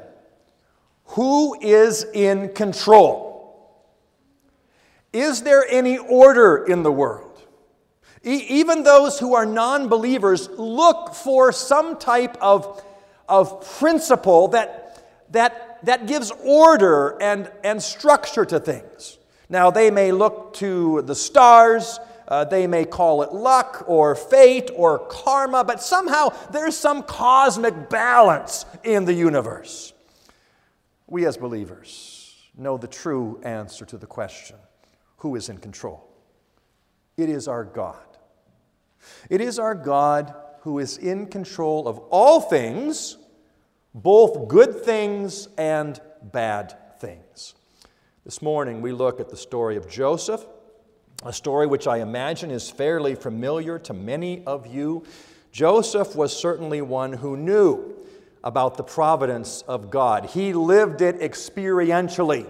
who 1.08 1.60
is 1.60 2.06
in 2.14 2.54
control? 2.54 3.84
Is 5.12 5.42
there 5.42 5.66
any 5.68 5.98
order 5.98 6.64
in 6.64 6.82
the 6.82 6.92
world? 6.92 7.27
Even 8.36 8.82
those 8.82 9.18
who 9.18 9.34
are 9.34 9.46
non 9.46 9.88
believers 9.88 10.48
look 10.50 11.14
for 11.14 11.52
some 11.52 11.98
type 11.98 12.36
of, 12.40 12.82
of 13.28 13.66
principle 13.78 14.48
that, 14.48 15.04
that, 15.30 15.78
that 15.84 16.06
gives 16.06 16.30
order 16.44 17.16
and, 17.20 17.50
and 17.64 17.82
structure 17.82 18.44
to 18.44 18.60
things. 18.60 19.18
Now, 19.48 19.70
they 19.70 19.90
may 19.90 20.12
look 20.12 20.54
to 20.54 21.02
the 21.02 21.14
stars, 21.14 21.98
uh, 22.26 22.44
they 22.44 22.66
may 22.66 22.84
call 22.84 23.22
it 23.22 23.32
luck 23.32 23.84
or 23.86 24.14
fate 24.14 24.70
or 24.74 24.98
karma, 24.98 25.64
but 25.64 25.82
somehow 25.82 26.28
there's 26.50 26.76
some 26.76 27.02
cosmic 27.02 27.88
balance 27.88 28.66
in 28.84 29.06
the 29.06 29.14
universe. 29.14 29.94
We 31.06 31.24
as 31.24 31.38
believers 31.38 32.34
know 32.58 32.76
the 32.76 32.88
true 32.88 33.40
answer 33.42 33.86
to 33.86 33.96
the 33.96 34.06
question 34.06 34.56
who 35.18 35.34
is 35.36 35.48
in 35.48 35.58
control? 35.58 36.08
It 37.16 37.28
is 37.28 37.48
our 37.48 37.64
God. 37.64 38.07
It 39.30 39.40
is 39.40 39.58
our 39.58 39.74
God 39.74 40.34
who 40.60 40.78
is 40.78 40.98
in 40.98 41.26
control 41.26 41.86
of 41.88 41.98
all 42.10 42.40
things, 42.40 43.16
both 43.94 44.48
good 44.48 44.84
things 44.84 45.48
and 45.56 46.00
bad 46.22 46.98
things. 46.98 47.54
This 48.24 48.42
morning 48.42 48.82
we 48.82 48.92
look 48.92 49.20
at 49.20 49.30
the 49.30 49.36
story 49.36 49.76
of 49.76 49.88
Joseph, 49.88 50.44
a 51.24 51.32
story 51.32 51.66
which 51.66 51.86
I 51.86 51.98
imagine 51.98 52.50
is 52.50 52.70
fairly 52.70 53.14
familiar 53.14 53.78
to 53.80 53.94
many 53.94 54.44
of 54.44 54.66
you. 54.66 55.04
Joseph 55.50 56.14
was 56.14 56.38
certainly 56.38 56.82
one 56.82 57.12
who 57.12 57.36
knew 57.36 57.94
about 58.44 58.76
the 58.76 58.84
providence 58.84 59.62
of 59.62 59.90
God. 59.90 60.26
He 60.26 60.52
lived 60.52 61.00
it 61.00 61.20
experientially, 61.20 62.48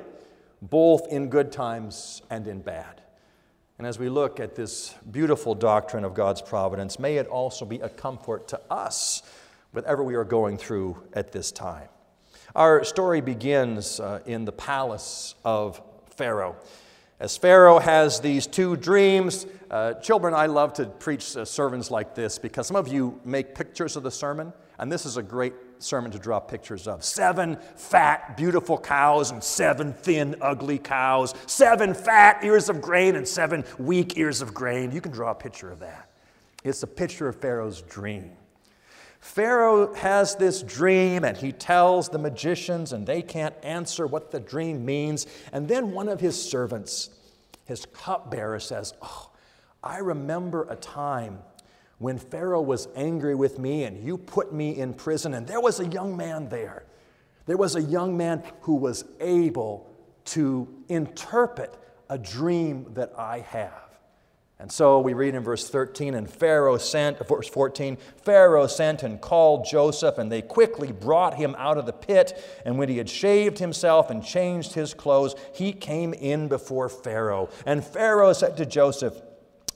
both 0.60 1.06
in 1.08 1.28
good 1.28 1.52
times 1.52 2.22
and 2.28 2.46
in 2.46 2.60
bad. 2.60 3.02
And 3.78 3.86
as 3.86 3.96
we 3.96 4.08
look 4.08 4.40
at 4.40 4.56
this 4.56 4.92
beautiful 5.08 5.54
doctrine 5.54 6.04
of 6.04 6.12
God's 6.12 6.42
providence, 6.42 6.98
may 6.98 7.16
it 7.16 7.28
also 7.28 7.64
be 7.64 7.76
a 7.76 7.88
comfort 7.88 8.48
to 8.48 8.60
us, 8.68 9.22
whatever 9.70 10.02
we 10.02 10.16
are 10.16 10.24
going 10.24 10.58
through 10.58 11.00
at 11.12 11.30
this 11.30 11.52
time. 11.52 11.88
Our 12.56 12.82
story 12.82 13.20
begins 13.20 14.00
uh, 14.00 14.18
in 14.26 14.44
the 14.44 14.50
palace 14.50 15.36
of 15.44 15.80
Pharaoh. 16.10 16.56
As 17.20 17.36
Pharaoh 17.36 17.78
has 17.78 18.18
these 18.18 18.48
two 18.48 18.76
dreams, 18.76 19.46
uh, 19.70 19.94
children, 19.94 20.34
I 20.34 20.46
love 20.46 20.72
to 20.74 20.86
preach 20.86 21.36
uh, 21.36 21.44
sermons 21.44 21.88
like 21.88 22.16
this 22.16 22.36
because 22.36 22.66
some 22.66 22.76
of 22.76 22.88
you 22.88 23.20
make 23.24 23.54
pictures 23.54 23.94
of 23.94 24.02
the 24.02 24.10
sermon, 24.10 24.52
and 24.80 24.90
this 24.90 25.06
is 25.06 25.18
a 25.18 25.22
great 25.22 25.54
sermon 25.78 26.10
to 26.12 26.18
draw 26.18 26.40
pictures 26.40 26.86
of. 26.86 27.04
Seven 27.04 27.58
fat, 27.76 28.36
beautiful 28.36 28.78
cows 28.78 29.30
and 29.30 29.42
seven 29.42 29.92
thin, 29.92 30.36
ugly 30.40 30.78
cows. 30.78 31.34
Seven 31.46 31.94
fat 31.94 32.42
ears 32.44 32.68
of 32.68 32.80
grain 32.80 33.16
and 33.16 33.26
seven 33.26 33.64
weak 33.78 34.16
ears 34.16 34.40
of 34.40 34.54
grain. 34.54 34.90
You 34.90 35.00
can 35.00 35.12
draw 35.12 35.30
a 35.30 35.34
picture 35.34 35.70
of 35.70 35.80
that. 35.80 36.10
It's 36.64 36.82
a 36.82 36.86
picture 36.86 37.28
of 37.28 37.36
Pharaoh's 37.36 37.82
dream. 37.82 38.32
Pharaoh 39.20 39.92
has 39.94 40.36
this 40.36 40.62
dream 40.62 41.24
and 41.24 41.36
he 41.36 41.52
tells 41.52 42.08
the 42.08 42.18
magicians, 42.18 42.92
and 42.92 43.06
they 43.06 43.22
can't 43.22 43.54
answer 43.62 44.06
what 44.06 44.30
the 44.30 44.40
dream 44.40 44.84
means. 44.84 45.26
And 45.52 45.68
then 45.68 45.92
one 45.92 46.08
of 46.08 46.20
his 46.20 46.40
servants, 46.40 47.10
his 47.64 47.84
cupbearer, 47.86 48.60
says, 48.60 48.94
Oh, 49.02 49.30
I 49.82 49.98
remember 49.98 50.66
a 50.70 50.76
time 50.76 51.38
when 51.98 52.18
Pharaoh 52.18 52.62
was 52.62 52.88
angry 52.94 53.34
with 53.34 53.58
me 53.58 53.84
and 53.84 54.04
you 54.04 54.18
put 54.18 54.52
me 54.52 54.78
in 54.78 54.94
prison, 54.94 55.34
and 55.34 55.46
there 55.46 55.60
was 55.60 55.80
a 55.80 55.86
young 55.86 56.16
man 56.16 56.48
there. 56.48 56.84
There 57.46 57.56
was 57.56 57.76
a 57.76 57.82
young 57.82 58.16
man 58.16 58.42
who 58.62 58.74
was 58.74 59.04
able 59.20 59.90
to 60.26 60.68
interpret 60.88 61.76
a 62.08 62.18
dream 62.18 62.86
that 62.94 63.12
I 63.18 63.40
have. 63.40 63.88
And 64.60 64.72
so 64.72 64.98
we 64.98 65.14
read 65.14 65.36
in 65.36 65.44
verse 65.44 65.70
13, 65.70 66.14
and 66.14 66.28
Pharaoh 66.28 66.78
sent, 66.78 67.24
verse 67.28 67.48
14, 67.48 67.96
Pharaoh 68.24 68.66
sent 68.66 69.04
and 69.04 69.20
called 69.20 69.64
Joseph, 69.64 70.18
and 70.18 70.32
they 70.32 70.42
quickly 70.42 70.90
brought 70.90 71.34
him 71.34 71.54
out 71.58 71.78
of 71.78 71.86
the 71.86 71.92
pit. 71.92 72.60
And 72.66 72.76
when 72.76 72.88
he 72.88 72.98
had 72.98 73.08
shaved 73.08 73.60
himself 73.60 74.10
and 74.10 74.24
changed 74.24 74.72
his 74.72 74.94
clothes, 74.94 75.36
he 75.54 75.72
came 75.72 76.12
in 76.12 76.48
before 76.48 76.88
Pharaoh. 76.88 77.50
And 77.66 77.84
Pharaoh 77.84 78.32
said 78.32 78.56
to 78.56 78.66
Joseph, 78.66 79.14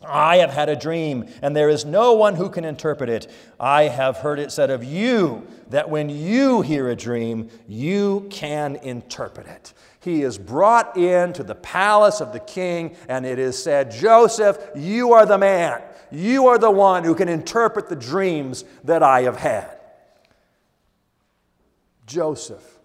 I 0.07 0.39
have 0.39 0.51
had 0.51 0.69
a 0.69 0.77
dream, 0.77 1.27
and 1.43 1.55
there 1.55 1.69
is 1.69 1.85
no 1.85 2.15
one 2.15 2.35
who 2.35 2.51
can 2.51 2.65
interpret 2.65 3.09
it. 3.09 3.31
I 3.59 3.85
have 3.85 4.19
heard 4.19 4.39
it 4.39 4.53
said 4.53 4.71
of 4.71 4.85
you 4.85 5.47
that 5.71 5.89
when 5.89 6.09
you 6.09 6.61
hear 6.63 6.89
a 6.89 6.97
dream, 6.97 7.51
you 7.69 8.27
can 8.31 8.77
interpret 8.77 9.47
it. 9.47 9.73
He 10.01 10.23
is 10.23 10.37
brought 10.37 10.97
into 10.97 11.43
the 11.43 11.55
palace 11.55 12.21
of 12.21 12.33
the 12.33 12.41
king, 12.41 12.97
and 13.09 13.25
it 13.25 13.39
is 13.39 13.63
said, 13.63 13.91
Joseph, 13.91 14.59
you 14.75 15.13
are 15.13 15.27
the 15.27 15.39
man. 15.39 15.81
You 16.11 16.49
are 16.49 16.59
the 16.59 16.71
one 16.71 17.05
who 17.05 17.15
can 17.15 17.29
interpret 17.29 17.89
the 17.89 17.97
dreams 17.97 18.65
that 18.85 19.03
I 19.03 19.23
have 19.23 19.37
had. 19.37 19.79
Joseph 22.07 22.81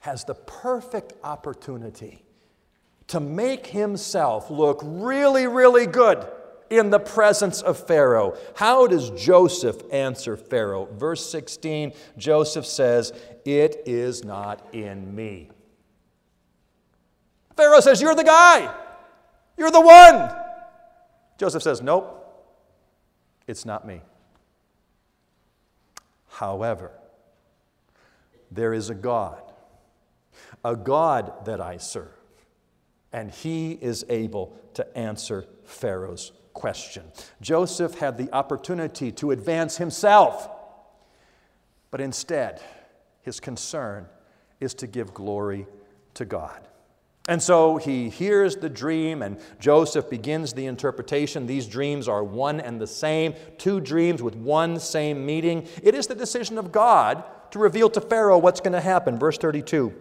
has 0.00 0.24
the 0.24 0.34
perfect 0.34 1.12
opportunity 1.22 2.23
to 3.14 3.20
make 3.20 3.68
himself 3.68 4.50
look 4.50 4.80
really, 4.82 5.46
really 5.46 5.86
good 5.86 6.26
in 6.68 6.90
the 6.90 6.98
presence 6.98 7.62
of 7.62 7.78
Pharaoh. 7.78 8.36
How 8.56 8.88
does 8.88 9.10
Joseph 9.10 9.80
answer 9.92 10.36
Pharaoh? 10.36 10.88
Verse 10.92 11.24
16, 11.30 11.92
Joseph 12.18 12.66
says, 12.66 13.12
It 13.44 13.84
is 13.86 14.24
not 14.24 14.66
in 14.74 15.14
me. 15.14 15.48
Pharaoh 17.56 17.78
says, 17.78 18.02
You're 18.02 18.16
the 18.16 18.24
guy. 18.24 18.74
You're 19.56 19.70
the 19.70 19.80
one. 19.80 20.34
Joseph 21.38 21.62
says, 21.62 21.80
Nope, 21.80 22.20
it's 23.46 23.64
not 23.64 23.86
me. 23.86 24.00
However, 26.30 26.90
There 28.50 28.74
is 28.74 28.90
a 28.90 28.94
God, 28.96 29.40
a 30.64 30.74
God 30.74 31.44
that 31.44 31.60
I 31.60 31.76
serve, 31.76 32.23
and 33.14 33.30
he 33.30 33.78
is 33.80 34.04
able 34.08 34.58
to 34.74 34.98
answer 34.98 35.46
Pharaoh's 35.62 36.32
question. 36.52 37.04
Joseph 37.40 37.94
had 37.94 38.18
the 38.18 38.30
opportunity 38.34 39.12
to 39.12 39.30
advance 39.30 39.76
himself, 39.76 40.50
but 41.92 42.00
instead, 42.00 42.60
his 43.22 43.38
concern 43.38 44.06
is 44.58 44.74
to 44.74 44.88
give 44.88 45.14
glory 45.14 45.68
to 46.14 46.24
God. 46.24 46.66
And 47.28 47.40
so 47.40 47.76
he 47.76 48.10
hears 48.10 48.56
the 48.56 48.68
dream, 48.68 49.22
and 49.22 49.38
Joseph 49.60 50.10
begins 50.10 50.52
the 50.52 50.66
interpretation. 50.66 51.46
These 51.46 51.68
dreams 51.68 52.08
are 52.08 52.24
one 52.24 52.60
and 52.60 52.80
the 52.80 52.86
same, 52.88 53.34
two 53.58 53.80
dreams 53.80 54.22
with 54.24 54.34
one 54.34 54.80
same 54.80 55.24
meaning. 55.24 55.68
It 55.84 55.94
is 55.94 56.08
the 56.08 56.16
decision 56.16 56.58
of 56.58 56.72
God 56.72 57.22
to 57.52 57.60
reveal 57.60 57.88
to 57.90 58.00
Pharaoh 58.00 58.38
what's 58.38 58.60
going 58.60 58.72
to 58.72 58.80
happen. 58.80 59.20
Verse 59.20 59.38
32. 59.38 59.94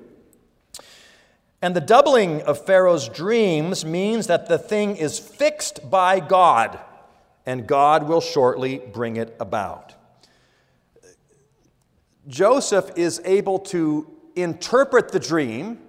And 1.63 1.73
the 1.73 1.79
doubling 1.79 2.41
of 2.41 2.65
Pharaoh's 2.65 3.07
dreams 3.07 3.85
means 3.85 4.27
that 4.27 4.49
the 4.49 4.57
thing 4.57 4.97
is 4.97 5.17
fixed 5.17 5.89
by 5.89 6.19
God, 6.19 6.77
and 7.45 7.65
God 7.65 8.03
will 8.03 8.19
shortly 8.19 8.79
bring 8.79 9.15
it 9.15 9.33
about. 9.39 9.95
Joseph 12.27 12.91
is 12.97 13.21
able 13.23 13.59
to 13.59 14.05
interpret 14.35 15.13
the 15.13 15.21
dream 15.21 15.79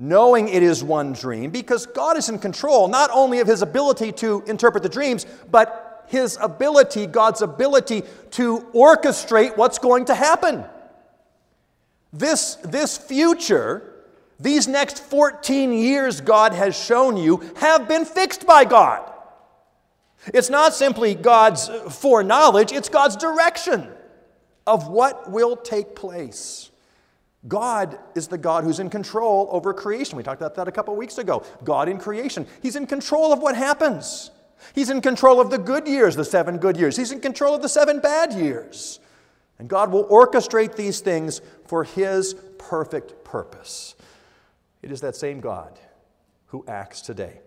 knowing 0.00 0.48
it 0.48 0.64
is 0.64 0.82
one 0.82 1.12
dream, 1.12 1.52
because 1.52 1.86
God 1.86 2.16
is 2.16 2.28
in 2.28 2.40
control 2.40 2.88
not 2.88 3.08
only 3.12 3.38
of 3.38 3.46
his 3.46 3.62
ability 3.62 4.10
to 4.12 4.42
interpret 4.48 4.82
the 4.82 4.88
dreams, 4.88 5.26
but 5.48 6.06
his 6.08 6.36
ability, 6.40 7.06
God's 7.06 7.42
ability 7.42 8.02
to 8.32 8.66
orchestrate 8.74 9.56
what's 9.56 9.78
going 9.78 10.06
to 10.06 10.14
happen. 10.16 10.64
This, 12.12 12.56
this 12.64 12.98
future, 12.98 13.94
these 14.40 14.68
next 14.68 15.02
14 15.02 15.72
years 15.72 16.20
God 16.20 16.52
has 16.52 16.78
shown 16.78 17.16
you, 17.16 17.42
have 17.56 17.88
been 17.88 18.04
fixed 18.04 18.46
by 18.46 18.64
God. 18.64 19.12
It's 20.32 20.50
not 20.50 20.74
simply 20.74 21.14
God's 21.14 21.68
foreknowledge, 21.90 22.72
it's 22.72 22.88
God's 22.88 23.16
direction 23.16 23.88
of 24.66 24.88
what 24.88 25.30
will 25.30 25.56
take 25.56 25.94
place. 25.96 26.70
God 27.46 27.98
is 28.14 28.28
the 28.28 28.36
God 28.36 28.64
who's 28.64 28.80
in 28.80 28.90
control 28.90 29.48
over 29.50 29.72
creation. 29.72 30.16
We 30.16 30.22
talked 30.22 30.42
about 30.42 30.56
that 30.56 30.68
a 30.68 30.72
couple 30.72 30.94
weeks 30.96 31.18
ago. 31.18 31.44
God 31.64 31.88
in 31.88 31.98
creation. 31.98 32.46
He's 32.60 32.76
in 32.76 32.86
control 32.86 33.32
of 33.32 33.38
what 33.38 33.56
happens. 33.56 34.30
He's 34.74 34.90
in 34.90 35.00
control 35.00 35.40
of 35.40 35.50
the 35.50 35.58
good 35.58 35.86
years, 35.86 36.16
the 36.16 36.24
seven 36.24 36.58
good 36.58 36.76
years. 36.76 36.96
He's 36.96 37.12
in 37.12 37.20
control 37.20 37.54
of 37.54 37.62
the 37.62 37.68
seven 37.68 38.00
bad 38.00 38.32
years. 38.32 38.98
And 39.58 39.68
God 39.68 39.90
will 39.90 40.04
orchestrate 40.06 40.76
these 40.76 41.00
things 41.00 41.40
for 41.66 41.84
His 41.84 42.34
perfect 42.58 43.24
purpose. 43.24 43.94
It 44.88 44.92
is 44.92 45.02
that 45.02 45.16
same 45.16 45.40
God 45.40 45.78
who 46.46 46.64
acts 46.66 47.02
today. 47.02 47.40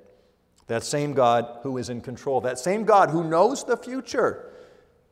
That 0.68 0.84
same 0.84 1.14
God 1.14 1.58
who 1.64 1.80
is 1.80 1.90
in 1.90 2.00
control. 2.00 2.40
That 2.40 2.60
same 2.60 2.84
God 2.84 3.10
who 3.10 3.24
knows 3.24 3.64
the 3.64 3.78
future 3.78 4.52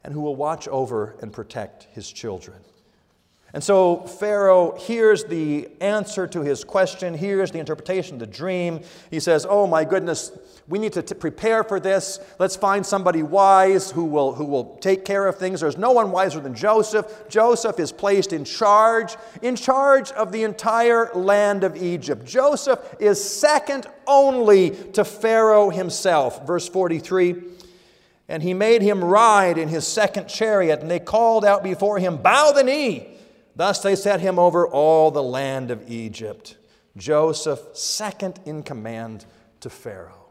and 0.03 0.13
who 0.13 0.21
will 0.21 0.36
watch 0.36 0.67
over 0.67 1.17
and 1.24 1.33
protect 1.33 1.88
His 1.91 2.07
children. 2.12 2.59
And 3.51 3.63
so 3.63 4.01
Pharaoh 4.01 4.77
hears 4.77 5.24
the 5.24 5.70
answer 5.82 6.27
to 6.27 6.41
his 6.41 6.63
question, 6.63 7.15
hears 7.15 7.50
the 7.50 7.58
interpretation 7.58 8.15
of 8.15 8.20
the 8.20 8.27
dream. 8.27 8.82
He 9.10 9.20
says, 9.20 9.48
Oh 9.50 9.65
my 9.65 9.86
goodness, 9.86 10.32
we 10.68 10.77
need 10.77 10.94
to 10.94 11.01
t- 11.01 11.15
prepare 11.15 11.63
for 11.63 11.79
this. 11.79 12.20
Let's 12.38 12.56
find 12.56 12.86
somebody 12.86 13.24
wise 13.24 13.89
who 13.89 14.06
will, 14.06 14.36
who 14.36 14.45
will 14.45 14.78
take 14.78 15.04
care 15.04 15.26
of 15.26 15.38
things. 15.38 15.62
There's 15.62 15.80
no 15.80 15.91
one 15.91 16.12
wiser 16.12 16.39
than 16.39 16.54
Joseph. 16.54 17.28
Joseph 17.28 17.80
is 17.80 17.91
placed 17.91 18.34
in 18.34 18.45
charge, 18.45 19.17
in 19.41 19.56
charge 19.56 20.12
of 20.12 20.32
the 20.32 20.43
entire 20.43 21.10
land 21.15 21.63
of 21.63 21.76
Egypt. 21.76 22.26
Joseph 22.26 22.80
is 23.00 23.23
second 23.23 23.88
only 24.06 24.69
to 24.93 25.04
Pharaoh 25.04 25.71
himself. 25.71 26.45
Verse 26.45 26.69
43 26.69 27.36
And 28.28 28.43
he 28.43 28.54
made 28.54 28.84
him 28.84 29.04
ride 29.04 29.58
in 29.58 29.69
his 29.69 29.88
second 29.88 30.28
chariot, 30.28 30.82
and 30.82 30.91
they 30.91 31.00
called 31.00 31.43
out 31.43 31.63
before 31.63 31.97
him, 31.97 32.17
Bow 32.17 32.52
the 32.52 32.63
knee. 32.63 33.15
Thus 33.60 33.82
they 33.82 33.98
set 33.98 34.22
him 34.22 34.39
over 34.39 34.65
all 34.65 35.12
the 35.12 35.22
land 35.22 35.69
of 35.69 35.91
Egypt. 35.91 36.56
Joseph, 36.95 37.60
second 37.74 38.39
in 38.45 38.63
command 38.63 39.26
to 39.60 39.69
Pharaoh. 39.69 40.28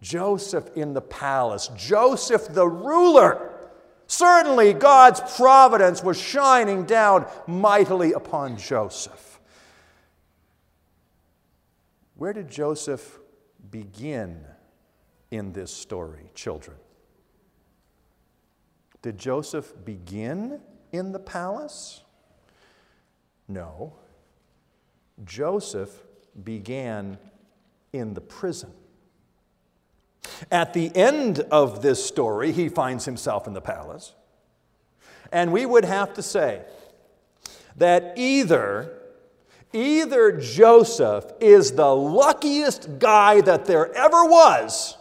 Joseph 0.00 0.70
in 0.76 0.94
the 0.94 1.00
palace. 1.00 1.70
Joseph 1.76 2.46
the 2.46 2.68
ruler. 2.68 3.50
Certainly, 4.06 4.74
God's 4.74 5.18
providence 5.34 6.04
was 6.04 6.20
shining 6.20 6.84
down 6.84 7.26
mightily 7.48 8.12
upon 8.12 8.56
Joseph. 8.56 9.40
Where 12.14 12.32
did 12.32 12.48
Joseph 12.48 13.18
begin 13.72 14.44
in 15.32 15.52
this 15.52 15.74
story, 15.74 16.30
children? 16.36 16.76
Did 19.02 19.18
Joseph 19.18 19.72
begin 19.84 20.60
in 20.92 21.10
the 21.10 21.18
palace? 21.18 22.04
No. 23.48 23.94
Joseph 25.24 25.90
began 26.44 27.18
in 27.92 28.14
the 28.14 28.20
prison. 28.20 28.70
At 30.50 30.74
the 30.74 30.94
end 30.94 31.40
of 31.50 31.82
this 31.82 32.04
story, 32.04 32.52
he 32.52 32.68
finds 32.68 33.04
himself 33.04 33.46
in 33.46 33.54
the 33.54 33.60
palace. 33.60 34.14
And 35.32 35.52
we 35.52 35.66
would 35.66 35.84
have 35.84 36.14
to 36.14 36.22
say 36.22 36.62
that 37.76 38.14
either 38.16 38.98
either 39.72 40.32
Joseph 40.32 41.30
is 41.40 41.72
the 41.72 41.94
luckiest 41.94 42.98
guy 42.98 43.40
that 43.42 43.66
there 43.66 43.92
ever 43.94 44.24
was, 44.24 44.96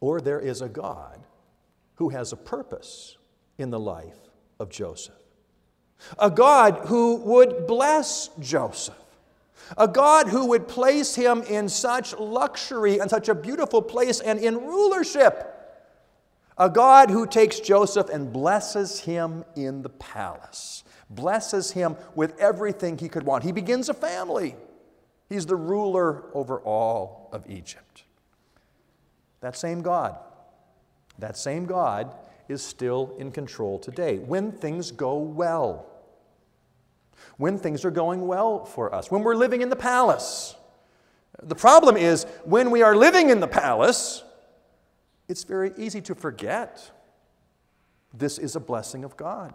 or 0.00 0.20
there 0.20 0.40
is 0.40 0.60
a 0.60 0.68
God 0.68 1.18
who 1.96 2.10
has 2.10 2.32
a 2.32 2.36
purpose 2.36 3.16
in 3.56 3.70
the 3.70 3.80
life 3.80 4.18
of 4.60 4.68
Joseph. 4.68 5.14
A 6.18 6.30
God 6.30 6.82
who 6.86 7.16
would 7.16 7.66
bless 7.66 8.30
Joseph. 8.38 8.94
A 9.76 9.88
God 9.88 10.28
who 10.28 10.46
would 10.46 10.68
place 10.68 11.14
him 11.14 11.42
in 11.42 11.68
such 11.68 12.16
luxury 12.16 12.98
and 12.98 13.10
such 13.10 13.28
a 13.28 13.34
beautiful 13.34 13.82
place 13.82 14.20
and 14.20 14.38
in 14.38 14.56
rulership. 14.56 15.54
A 16.56 16.70
God 16.70 17.10
who 17.10 17.26
takes 17.26 17.60
Joseph 17.60 18.08
and 18.08 18.32
blesses 18.32 19.00
him 19.00 19.44
in 19.54 19.82
the 19.82 19.90
palace, 19.90 20.82
blesses 21.10 21.72
him 21.72 21.96
with 22.14 22.38
everything 22.38 22.98
he 22.98 23.08
could 23.08 23.22
want. 23.22 23.44
He 23.44 23.52
begins 23.52 23.88
a 23.88 23.94
family. 23.94 24.56
He's 25.28 25.46
the 25.46 25.56
ruler 25.56 26.24
over 26.34 26.58
all 26.60 27.28
of 27.32 27.48
Egypt. 27.48 28.04
That 29.40 29.56
same 29.56 29.82
God, 29.82 30.18
that 31.18 31.36
same 31.36 31.66
God 31.66 32.12
is 32.48 32.62
still 32.62 33.14
in 33.18 33.30
control 33.30 33.78
today 33.78 34.18
when 34.18 34.52
things 34.52 34.90
go 34.90 35.18
well. 35.18 35.86
When 37.36 37.58
things 37.58 37.84
are 37.84 37.90
going 37.90 38.26
well 38.26 38.64
for 38.64 38.94
us, 38.94 39.10
when 39.10 39.22
we're 39.22 39.36
living 39.36 39.62
in 39.62 39.68
the 39.68 39.76
palace. 39.76 40.54
The 41.42 41.54
problem 41.54 41.96
is 41.96 42.24
when 42.44 42.70
we 42.70 42.82
are 42.82 42.96
living 42.96 43.30
in 43.30 43.38
the 43.38 43.46
palace, 43.46 44.24
it's 45.28 45.44
very 45.44 45.72
easy 45.76 46.00
to 46.02 46.14
forget 46.14 46.90
this 48.14 48.38
is 48.38 48.56
a 48.56 48.60
blessing 48.60 49.04
of 49.04 49.16
God. 49.16 49.52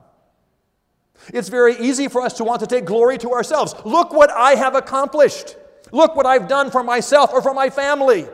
It's 1.34 1.50
very 1.50 1.78
easy 1.78 2.08
for 2.08 2.22
us 2.22 2.34
to 2.34 2.44
want 2.44 2.60
to 2.62 2.68
take 2.68 2.86
glory 2.86 3.18
to 3.20 3.32
ourselves. 3.32 3.76
Look 3.86 4.14
what 4.14 4.32
I 4.32 4.56
have 4.56 4.76
accomplished. 4.76 5.56
Look 5.92 6.16
what 6.16 6.26
I've 6.26 6.48
done 6.48 6.72
for 6.72 6.84
myself 6.84 7.34
or 7.34 7.42
for 7.42 7.54
my 7.54 7.70
family, 7.70 8.28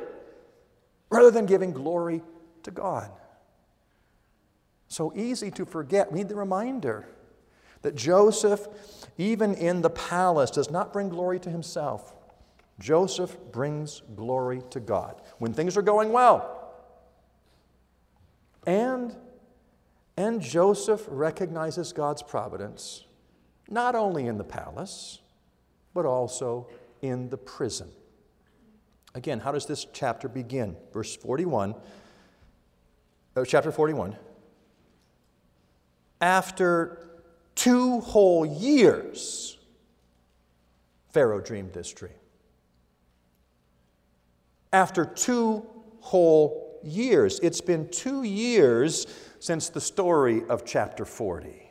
rather 1.10 1.32
than 1.32 1.46
giving 1.46 1.72
glory 1.72 2.22
to 2.64 2.72
God. 2.72 3.12
So 4.90 5.14
easy 5.16 5.52
to 5.52 5.66
forget. 5.66 6.12
We 6.12 6.20
need 6.20 6.30
the 6.30 6.36
reminder 6.36 7.08
that 7.84 7.96
Joseph, 7.96 8.68
even 9.18 9.54
in 9.54 9.82
the 9.82 9.90
palace, 9.90 10.52
does 10.52 10.70
not 10.70 10.92
bring 10.92 11.10
glory 11.10 11.40
to 11.40 11.50
himself. 11.50 12.14
Joseph 12.80 13.38
brings 13.52 14.02
glory 14.16 14.62
to 14.72 14.80
God 14.80 15.22
when 15.38 15.54
things 15.54 15.78
are 15.78 15.82
going 15.82 16.12
well. 16.12 16.74
And, 18.66 19.16
and 20.18 20.42
Joseph 20.42 21.06
recognizes 21.08 21.94
God's 21.94 22.24
providence 22.24 23.06
not 23.70 23.96
only 23.96 24.26
in 24.26 24.38
the 24.38 24.44
palace, 24.44 25.20
but 25.94 26.06
also 26.06 26.68
in 27.02 27.30
the 27.30 27.38
prison. 27.38 27.92
Again, 29.14 29.40
how 29.40 29.52
does 29.52 29.68
this 29.68 29.86
chapter 29.94 30.28
begin? 30.28 30.76
Verse 30.92 31.16
41, 31.16 31.76
uh, 33.36 33.46
chapter 33.46 33.72
41 33.72 34.16
after 36.22 37.22
two 37.56 38.02
whole 38.02 38.46
years, 38.46 39.58
Pharaoh 41.12 41.42
dreamed 41.42 41.74
this 41.74 41.92
dream. 41.92 42.14
After 44.72 45.06
two 45.06 45.66
whole 46.02 46.70
years. 46.84 47.40
It's 47.42 47.62
been 47.62 47.90
two 47.90 48.24
years 48.24 49.08
since 49.40 49.70
the 49.70 49.82
story 49.82 50.44
of 50.50 50.66
chapter 50.66 51.06
40. 51.06 51.69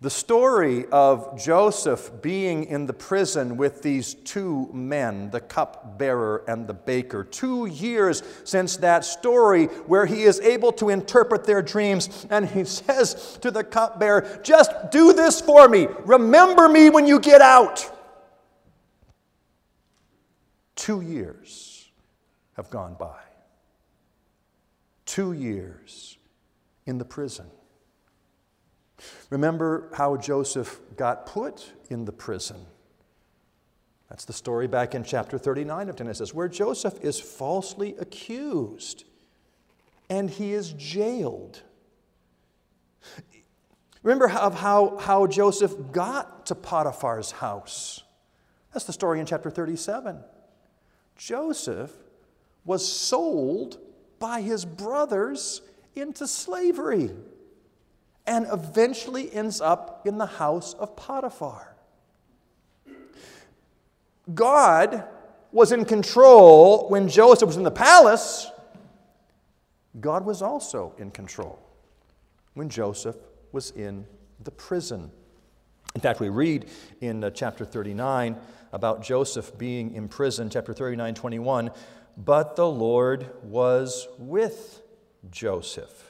The 0.00 0.10
story 0.10 0.86
of 0.92 1.36
Joseph 1.36 2.22
being 2.22 2.64
in 2.64 2.86
the 2.86 2.92
prison 2.92 3.56
with 3.56 3.82
these 3.82 4.14
two 4.14 4.70
men, 4.72 5.30
the 5.30 5.40
cupbearer 5.40 6.44
and 6.46 6.68
the 6.68 6.74
baker, 6.74 7.24
two 7.24 7.66
years 7.66 8.22
since 8.44 8.76
that 8.76 9.04
story 9.04 9.66
where 9.66 10.06
he 10.06 10.22
is 10.22 10.38
able 10.38 10.70
to 10.74 10.90
interpret 10.90 11.44
their 11.44 11.62
dreams, 11.62 12.28
and 12.30 12.48
he 12.48 12.64
says 12.64 13.38
to 13.42 13.50
the 13.50 13.64
cupbearer, 13.64 14.40
Just 14.44 14.70
do 14.92 15.12
this 15.12 15.40
for 15.40 15.68
me. 15.68 15.88
Remember 16.04 16.68
me 16.68 16.90
when 16.90 17.04
you 17.04 17.18
get 17.18 17.40
out. 17.40 17.92
Two 20.76 21.00
years 21.00 21.90
have 22.52 22.70
gone 22.70 22.94
by. 22.94 23.18
Two 25.06 25.32
years 25.32 26.18
in 26.86 26.98
the 26.98 27.04
prison. 27.04 27.46
Remember 29.30 29.90
how 29.94 30.16
Joseph 30.16 30.80
got 30.96 31.26
put 31.26 31.72
in 31.88 32.04
the 32.04 32.12
prison. 32.12 32.66
That's 34.08 34.24
the 34.24 34.32
story 34.32 34.66
back 34.66 34.94
in 34.94 35.04
chapter 35.04 35.38
39 35.38 35.90
of 35.90 35.96
Genesis, 35.96 36.32
where 36.32 36.48
Joseph 36.48 36.98
is 37.02 37.20
falsely 37.20 37.94
accused 37.98 39.04
and 40.08 40.30
he 40.30 40.52
is 40.52 40.72
jailed. 40.72 41.62
Remember 44.02 44.30
of 44.30 44.58
how, 44.58 44.96
how 44.98 45.26
Joseph 45.26 45.74
got 45.92 46.46
to 46.46 46.54
Potiphar's 46.54 47.32
house. 47.32 48.02
That's 48.72 48.86
the 48.86 48.92
story 48.92 49.20
in 49.20 49.26
chapter 49.26 49.50
37. 49.50 50.22
Joseph 51.16 51.92
was 52.64 52.90
sold 52.90 53.78
by 54.18 54.40
his 54.40 54.64
brothers 54.64 55.60
into 55.94 56.26
slavery 56.26 57.10
and 58.28 58.46
eventually 58.52 59.32
ends 59.32 59.60
up 59.60 60.06
in 60.06 60.18
the 60.18 60.26
house 60.26 60.74
of 60.74 60.94
Potiphar. 60.94 61.74
God 64.34 65.04
was 65.50 65.72
in 65.72 65.86
control 65.86 66.90
when 66.90 67.08
Joseph 67.08 67.46
was 67.46 67.56
in 67.56 67.62
the 67.62 67.70
palace. 67.70 68.46
God 69.98 70.26
was 70.26 70.42
also 70.42 70.94
in 70.98 71.10
control 71.10 71.58
when 72.52 72.68
Joseph 72.68 73.16
was 73.50 73.70
in 73.70 74.06
the 74.44 74.50
prison. 74.50 75.10
In 75.94 76.02
fact, 76.02 76.20
we 76.20 76.28
read 76.28 76.66
in 77.00 77.24
uh, 77.24 77.30
chapter 77.30 77.64
39 77.64 78.36
about 78.72 79.02
Joseph 79.02 79.56
being 79.56 79.94
in 79.94 80.06
prison, 80.06 80.50
chapter 80.50 80.74
39, 80.74 81.14
21. 81.14 81.70
But 82.18 82.56
the 82.56 82.68
Lord 82.68 83.30
was 83.42 84.06
with 84.18 84.82
Joseph 85.30 86.07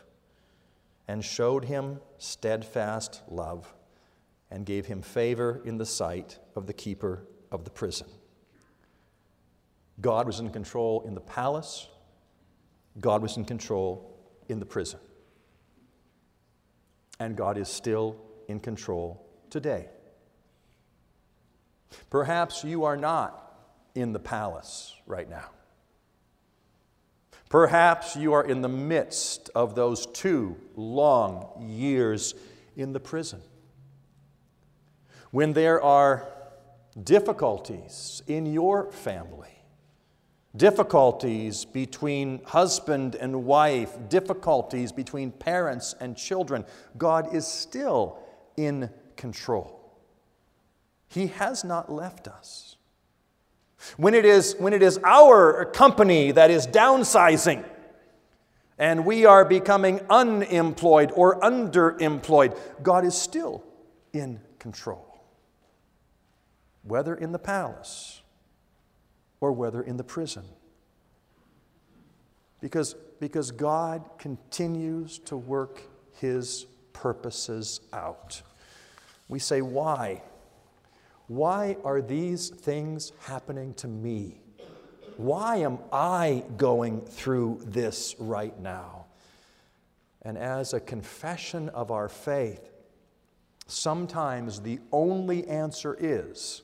and 1.09 1.25
showed 1.25 1.65
him 1.65 1.99
steadfast 2.19 3.23
love 3.29 3.75
and 4.51 4.65
gave 4.65 4.87
him 4.87 5.03
favor 5.03 5.61
in 5.65 5.79
the 5.79 5.87
sight 5.87 6.39
of 6.55 6.67
the 6.67 6.73
keeper 6.73 7.27
of 7.51 7.65
the 7.65 7.71
prison. 7.71 8.07
God 10.01 10.27
was 10.27 10.39
in 10.39 10.51
control 10.51 11.03
in 11.07 11.15
the 11.15 11.21
palace, 11.21 11.89
God 13.01 13.23
was 13.23 13.37
in 13.37 13.45
control 13.45 14.17
in 14.49 14.61
the 14.61 14.67
prison. 14.67 15.01
And 17.21 17.37
God 17.37 17.59
is 17.59 17.69
still 17.69 18.17
in 18.47 18.61
control 18.61 19.27
today. 19.51 19.89
Perhaps 22.11 22.65
you 22.65 22.85
are 22.85 22.97
not 22.97 23.45
in 23.95 24.13
the 24.13 24.21
palace 24.21 24.95
right 25.07 25.29
now. 25.29 25.51
Perhaps 27.49 28.17
you 28.17 28.35
are 28.35 28.45
in 28.45 28.61
the 28.61 28.69
midst 28.69 29.51
of 29.55 29.75
those 29.75 30.07
two 30.07 30.57
long 30.77 31.67
years 31.67 32.35
in 32.77 32.93
the 32.93 33.01
prison. 33.01 33.41
When 35.31 35.53
there 35.53 35.83
are 35.83 36.29
difficulties 37.03 38.23
in 38.27 38.47
your 38.47 38.91
family, 38.93 39.63
difficulties 40.57 41.65
between 41.65 42.43
husband 42.45 43.15
and 43.15 43.45
wife, 43.45 43.97
difficulties 44.09 44.93
between 44.93 45.31
parents 45.31 45.95
and 46.01 46.17
children, 46.17 46.65
God 46.97 47.35
is 47.35 47.47
still 47.47 48.19
in 48.57 48.91
control. 49.17 49.75
He 51.09 51.29
has 51.29 51.65
not 51.65 51.91
left 51.91 52.29
us. 52.29 52.78
When 53.97 54.15
it 54.15 54.25
is, 54.25 54.57
when 54.59 54.73
it 54.73 54.83
is 54.83 54.99
our 55.05 55.65
company 55.67 56.33
that 56.33 56.51
is 56.51 56.67
downsizing 56.67 57.65
and 58.79 59.05
we 59.05 59.25
are 59.25 59.45
becoming 59.45 60.01
unemployed 60.11 61.13
or 61.15 61.41
underemployed, 61.41 62.59
God 62.83 63.05
is 63.05 63.17
still 63.17 63.65
in 64.13 64.41
control. 64.59 65.05
Whether 66.83 67.15
in 67.15 67.33
the 67.33 67.39
palace 67.39 68.23
or 69.41 69.53
whether 69.53 69.83
in 69.83 69.97
the 69.97 70.05
prison. 70.05 70.45
Because, 72.61 72.95
because 73.21 73.51
God 73.51 74.09
continues 74.19 75.19
to 75.21 75.37
work 75.37 75.83
his 76.21 76.67
purposes 76.93 77.81
out. 77.93 78.43
We 79.29 79.39
say, 79.39 79.63
why? 79.63 80.23
Why 81.29 81.77
are 81.85 82.01
these 82.01 82.49
things 82.49 83.13
happening 83.21 83.75
to 83.75 83.87
me? 83.87 84.41
Why 85.19 85.57
am 85.59 85.79
I 85.93 86.43
going 86.57 87.03
through 87.03 87.61
this 87.65 88.17
right 88.19 88.59
now? 88.59 89.07
And 90.23 90.39
as 90.39 90.73
a 90.73 90.81
confession 90.81 91.69
of 91.71 91.91
our 91.91 92.09
faith, 92.09 92.71
sometimes 93.67 94.61
the 94.61 94.81
only 94.91 95.47
answer 95.47 95.97
is 95.99 96.63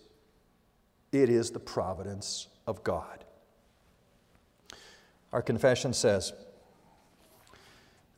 it 1.12 1.28
is 1.28 1.50
the 1.50 1.60
providence 1.60 2.48
of 2.66 2.82
God. 2.82 3.24
Our 5.32 5.42
confession 5.42 5.92
says 5.92 6.32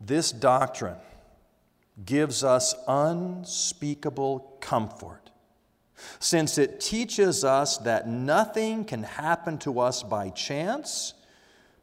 this 0.01 0.31
doctrine 0.31 0.99
gives 2.05 2.45
us 2.45 2.75
unspeakable 2.87 4.59
comfort 4.61 5.26
since 6.19 6.59
it 6.59 6.81
teaches 6.81 7.45
us 7.45 7.79
that 7.79 8.09
nothing 8.09 8.85
can 8.85 9.03
happen 9.03 9.59
to 9.59 9.81
us 9.81 10.03
by 10.03 10.31
chance, 10.31 11.15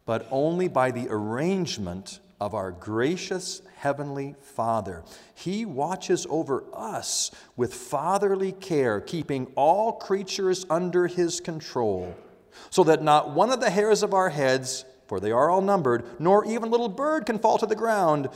but 0.06 0.28
only 0.32 0.68
by 0.68 0.92
the 0.92 1.08
arrangement 1.10 2.20
of 2.40 2.54
our 2.54 2.72
gracious 2.72 3.62
Heavenly 3.78 4.36
Father. 4.42 5.04
He 5.36 5.66
watches 5.66 6.28
over 6.30 6.64
us 6.74 7.32
with 7.56 7.74
fatherly 7.74 8.52
care, 8.52 9.02
keeping 9.02 9.52
all 9.56 9.94
creatures 9.94 10.66
under 10.70 11.08
His 11.08 11.40
control, 11.40 12.16
so 12.70 12.84
that 12.86 13.04
not 13.04 13.32
one 13.32 13.52
of 13.52 13.60
the 13.60 13.70
hairs 13.70 14.04
of 14.04 14.14
our 14.14 14.30
heads, 14.30 14.86
for 15.08 15.20
they 15.20 15.32
are 15.32 15.50
all 15.50 15.62
numbered, 15.62 16.04
nor 16.20 16.46
even 16.46 16.64
a 16.64 16.72
little 16.72 16.90
bird 16.90 17.26
can 17.26 17.40
fall 17.40 17.58
to 17.58 17.66
the 17.66 17.76
ground 17.76 18.30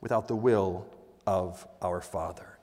without 0.00 0.28
the 0.28 0.36
will 0.36 0.86
of 1.26 1.66
our 1.82 2.00
Father 2.00 2.57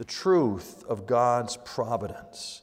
the 0.00 0.04
truth 0.06 0.82
of 0.88 1.06
God's 1.06 1.58
providence, 1.58 2.62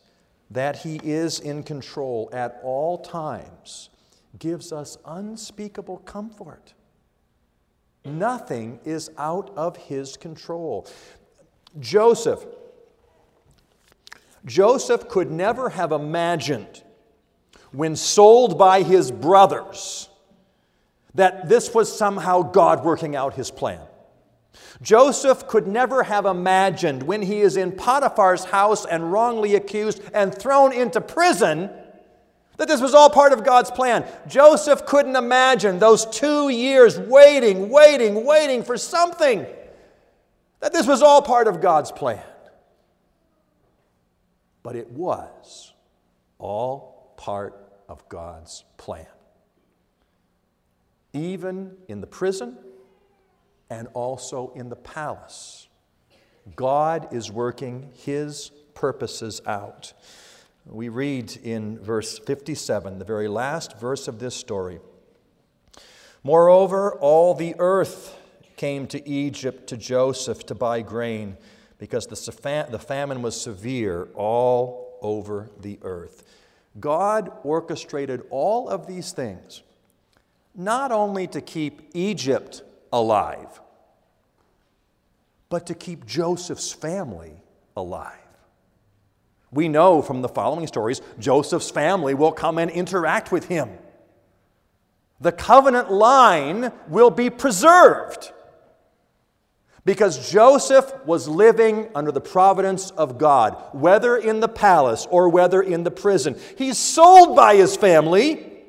that 0.50 0.78
He 0.78 1.00
is 1.04 1.40
in 1.40 1.62
control 1.62 2.32
at 2.34 2.60
all 2.64 2.98
times, 2.98 3.92
gives 4.40 4.74
us 4.74 4.98
unspeakable 5.06 5.98
comfort. 5.98 6.74
Nothing 8.04 8.80
is 8.86 9.12
out 9.20 9.52
of 9.56 9.78
His 9.78 10.18
control. 10.18 10.88
Joseph, 11.80 12.44
Joseph 14.44 15.08
could 15.08 15.30
never 15.30 15.70
have 15.70 15.92
imagined 15.92 16.82
when 17.72 17.96
sold 17.96 18.58
by 18.58 18.82
his 18.82 19.12
brothers 19.12 20.10
that 21.14 21.48
this 21.48 21.72
was 21.72 21.96
somehow 21.96 22.42
God 22.42 22.84
working 22.84 23.16
out 23.16 23.36
his 23.36 23.52
plan. 23.52 23.82
Joseph 24.82 25.48
could 25.48 25.68
never 25.68 26.04
have 26.04 26.26
imagined 26.26 27.04
when 27.04 27.22
he 27.22 27.42
is 27.42 27.58
in 27.58 27.72
Potiphar's 27.72 28.46
house 28.46 28.86
and 28.86 29.12
wrongly 29.12 29.56
accused 29.56 30.02
and 30.14 30.34
thrown 30.34 30.72
into 30.72 31.02
prison 31.02 31.70
that 32.58 32.68
this 32.68 32.82
was 32.82 32.94
all 32.94 33.10
part 33.10 33.34
of 33.34 33.44
God's 33.44 33.72
plan. 33.72 34.06
Joseph 34.28 34.86
couldn't 34.86 35.16
imagine 35.16 35.80
those 35.80 36.06
two 36.06 36.50
years 36.50 37.00
waiting, 37.00 37.70
waiting, 37.70 38.26
waiting 38.26 38.64
for 38.64 38.78
something, 38.78 39.46
that 40.60 40.74
this 40.74 40.88
was 40.88 41.02
all 41.02 41.22
part 41.22 41.48
of 41.48 41.62
God's 41.62 41.92
plan. 41.92 42.24
But 44.64 44.76
it 44.76 44.90
was 44.90 45.72
all 46.40 47.14
part 47.16 47.56
of 47.88 48.08
God's 48.10 48.64
plan. 48.78 49.08
Even 51.14 51.78
in 51.88 52.02
the 52.02 52.08
prison, 52.08 52.58
and 53.70 53.88
also 53.94 54.52
in 54.56 54.70
the 54.70 54.76
palace. 54.76 55.68
God 56.56 57.14
is 57.14 57.32
working 57.32 57.92
his 57.94 58.52
purposes 58.74 59.42
out. 59.46 59.94
We 60.66 60.90
read 60.90 61.36
in 61.44 61.80
verse 61.80 62.20
57, 62.20 63.00
the 63.00 63.06
very 63.06 63.28
last 63.28 63.80
verse 63.80 64.08
of 64.08 64.20
this 64.20 64.36
story. 64.36 64.80
Moreover, 66.24 66.94
all 66.94 67.34
the 67.34 67.56
earth 67.58 68.18
came 68.56 68.88
to 68.88 69.08
Egypt 69.08 69.68
to 69.68 69.78
Joseph 69.78 70.46
to 70.48 70.56
buy 70.56 70.82
grain 70.82 71.38
because 71.78 72.08
the, 72.08 72.68
the 72.70 72.80
famine 72.80 73.22
was 73.22 73.40
severe 73.40 74.10
all 74.14 74.98
over 75.02 75.50
the 75.60 75.80
earth. 75.84 76.24
God 76.80 77.32
orchestrated 77.44 78.24
all 78.30 78.68
of 78.68 78.88
these 78.88 79.12
things 79.12 79.64
not 80.58 80.92
only 80.92 81.28
to 81.28 81.40
keep 81.40 81.90
Egypt 81.94 82.64
alive, 82.92 83.62
but 85.50 85.68
to 85.68 85.76
keep 85.76 86.06
Joseph's 86.06 86.72
family 86.72 87.44
alive. 87.76 88.14
We 89.52 89.70
know 89.70 90.02
from 90.02 90.22
the 90.22 90.30
following 90.30 90.68
stories 90.68 91.02
Joseph's 91.20 91.72
family 91.72 92.14
will 92.14 92.32
come 92.32 92.58
and 92.58 92.70
interact 92.70 93.32
with 93.32 93.46
him. 93.48 93.70
The 95.20 95.32
covenant 95.32 95.92
line 95.92 96.72
will 96.88 97.10
be 97.10 97.30
preserved 97.30 98.32
because 99.88 100.30
Joseph 100.30 100.94
was 101.06 101.30
living 101.30 101.88
under 101.96 102.12
the 102.12 102.20
providence 102.20 102.92
of 102.92 103.18
God, 103.18 103.56
whether 103.72 104.18
in 104.18 104.42
the 104.42 104.50
palace 104.50 105.08
or 105.10 105.30
whether 105.30 105.62
in 105.62 105.84
the 105.84 105.92
prison. 105.92 106.36
He's 106.58 106.78
sold 106.78 107.38
by 107.38 107.56
his 107.56 107.78
family 107.78 108.66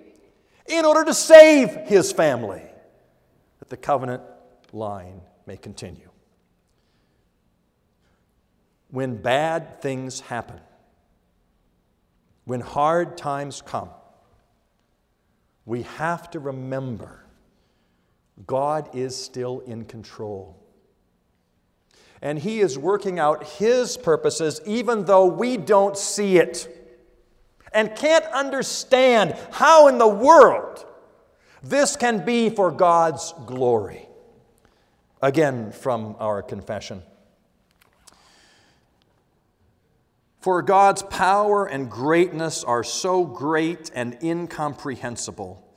in 0.69 0.85
order 0.85 1.05
to 1.05 1.13
save 1.13 1.71
his 1.89 2.13
family, 2.13 2.63
that 3.69 3.77
the 3.77 3.77
covenant 3.77 4.23
line 4.73 5.21
may 5.47 5.57
continue. 5.57 6.11
When 8.91 9.17
bad 9.17 9.83
things 9.83 10.21
happen, 10.21 10.61
when 12.45 12.61
hard 12.61 13.19
times 13.19 13.61
come, 13.61 13.91
we 15.67 15.83
have 15.83 16.31
to 16.31 16.41
remember 16.41 17.25
God 18.47 18.89
is 18.95 19.15
still 19.15 19.61
in 19.61 19.85
control 19.85 20.57
and 22.23 22.39
He 22.39 22.61
is 22.61 22.79
working 22.79 23.19
out 23.19 23.45
His 23.45 23.99
purposes 23.99 24.63
even 24.65 25.05
though 25.05 25.27
we 25.27 25.59
don't 25.59 25.97
see 25.97 26.39
it 26.39 26.75
and 27.73 27.95
can't 27.95 28.25
understand 28.27 29.37
how 29.51 29.89
in 29.89 29.99
the 29.99 30.09
world 30.09 30.87
this 31.63 31.97
can 31.97 32.25
be 32.25 32.51
for 32.51 32.71
God's 32.71 33.35
glory. 33.47 34.07
Again, 35.21 35.73
from 35.73 36.17
our 36.19 36.43
confession. 36.43 37.03
For 40.41 40.63
God's 40.63 41.03
power 41.03 41.67
and 41.67 41.91
greatness 41.91 42.63
are 42.63 42.85
so 42.85 43.25
great 43.25 43.91
and 43.95 44.17
incomprehensible 44.23 45.68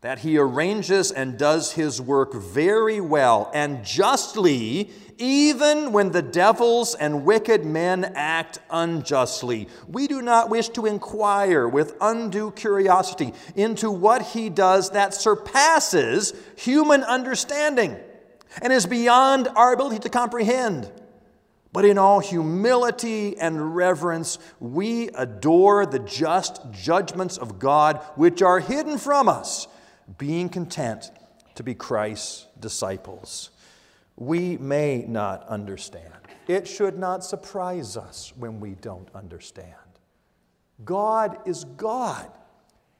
that 0.00 0.20
he 0.20 0.38
arranges 0.38 1.10
and 1.10 1.36
does 1.36 1.72
his 1.72 2.00
work 2.00 2.32
very 2.32 3.00
well 3.00 3.50
and 3.52 3.84
justly, 3.84 4.90
even 5.18 5.92
when 5.92 6.10
the 6.10 6.22
devils 6.22 6.94
and 6.94 7.26
wicked 7.26 7.66
men 7.66 8.10
act 8.14 8.58
unjustly. 8.70 9.68
We 9.86 10.06
do 10.06 10.22
not 10.22 10.48
wish 10.48 10.70
to 10.70 10.86
inquire 10.86 11.68
with 11.68 11.96
undue 12.00 12.52
curiosity 12.52 13.34
into 13.54 13.90
what 13.90 14.22
he 14.22 14.48
does 14.48 14.90
that 14.90 15.12
surpasses 15.12 16.32
human 16.56 17.02
understanding 17.02 17.98
and 18.62 18.72
is 18.72 18.86
beyond 18.86 19.48
our 19.48 19.74
ability 19.74 19.98
to 19.98 20.08
comprehend. 20.08 20.90
But 21.74 21.84
in 21.84 21.98
all 21.98 22.20
humility 22.20 23.38
and 23.38 23.76
reverence, 23.76 24.38
we 24.58 25.08
adore 25.10 25.84
the 25.84 26.00
just 26.00 26.62
judgments 26.72 27.36
of 27.36 27.58
God 27.58 27.98
which 28.16 28.40
are 28.40 28.60
hidden 28.60 28.96
from 28.96 29.28
us 29.28 29.68
being 30.18 30.48
content 30.48 31.10
to 31.54 31.62
be 31.62 31.74
Christ's 31.74 32.46
disciples. 32.58 33.50
We 34.16 34.56
may 34.58 35.04
not 35.06 35.46
understand. 35.48 36.12
It 36.46 36.66
should 36.66 36.98
not 36.98 37.24
surprise 37.24 37.96
us 37.96 38.32
when 38.36 38.60
we 38.60 38.70
don't 38.72 39.08
understand. 39.14 39.74
God 40.84 41.38
is 41.46 41.64
God. 41.76 42.30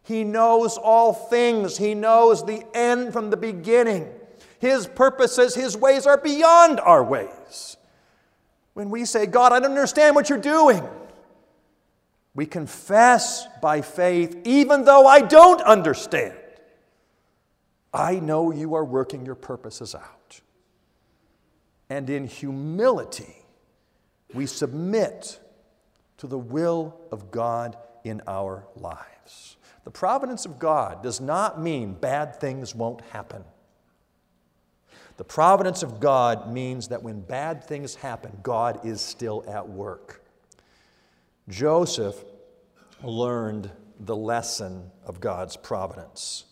He 0.03 0.25
knows 0.25 0.77
all 0.77 1.13
things, 1.13 1.77
He 1.77 1.95
knows 1.95 2.45
the 2.45 2.65
end 2.75 3.13
from 3.13 3.31
the 3.31 3.37
beginning. 3.37 4.09
His 4.59 4.87
purposes, 4.87 5.55
His 5.55 5.77
ways 5.77 6.07
are 6.07 6.19
beyond 6.19 6.81
our 6.81 7.03
ways. 7.03 7.77
When 8.75 8.91
we 8.91 9.05
say, 9.05 9.27
God, 9.27 9.53
I 9.53 9.61
don't 9.61 9.71
understand 9.71 10.15
what 10.15 10.29
you're 10.29 10.39
doing, 10.39 10.87
we 12.35 12.47
confess 12.47 13.47
by 13.61 13.81
faith, 13.81 14.37
even 14.45 14.85
though 14.85 15.07
I 15.07 15.21
don't 15.21 15.61
understand. 15.63 16.35
I 17.93 18.21
know 18.21 18.53
you 18.53 18.75
are 18.75 18.85
working 18.85 19.27
your 19.27 19.35
purposes 19.35 19.95
out. 19.95 20.41
And 21.89 22.09
in 22.09 22.27
humility, 22.27 23.35
we 24.33 24.47
submit 24.47 25.41
to 26.19 26.27
the 26.27 26.39
will 26.39 27.01
of 27.11 27.31
God 27.31 27.77
in 28.05 28.23
our 28.27 28.67
lives. 28.77 29.57
The 29.85 29.91
providence 29.91 30.45
of 30.45 30.59
God 30.59 31.03
does 31.03 31.21
not 31.21 31.61
mean 31.61 31.95
bad 31.95 32.37
things 32.37 32.75
won't 32.75 33.01
happen. 33.13 33.45
The 35.17 35.25
providence 35.25 35.83
of 35.83 36.01
God 36.01 36.53
means 36.53 36.89
that 36.89 37.03
when 37.03 37.21
bad 37.21 37.65
things 37.65 37.95
happen, 37.95 38.39
God 38.43 38.87
is 38.87 39.01
still 39.01 39.45
at 39.49 39.69
work. 39.69 40.25
Joseph 41.49 42.23
learned 43.03 43.71
the 43.99 44.17
lesson 44.17 44.91
of 45.05 45.21
God's 45.21 45.57
providence. 45.57 46.45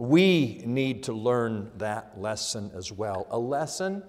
We 0.00 0.62
need 0.64 1.02
to 1.02 1.12
learn 1.12 1.72
that 1.76 2.18
lesson 2.18 2.70
as 2.74 2.90
well. 2.90 3.26
A 3.28 3.38
lesson, 3.38 4.02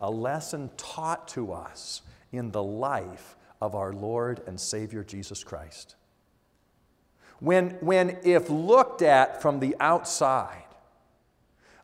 a 0.00 0.08
lesson 0.08 0.70
taught 0.76 1.26
to 1.28 1.52
us 1.52 2.02
in 2.30 2.52
the 2.52 2.62
life 2.62 3.34
of 3.60 3.74
our 3.74 3.92
Lord 3.92 4.42
and 4.46 4.58
Savior 4.58 5.02
Jesus 5.02 5.42
Christ. 5.42 5.96
When, 7.40 7.70
when 7.80 8.18
if 8.22 8.50
looked 8.50 9.02
at 9.02 9.42
from 9.42 9.58
the 9.58 9.74
outside, 9.80 10.62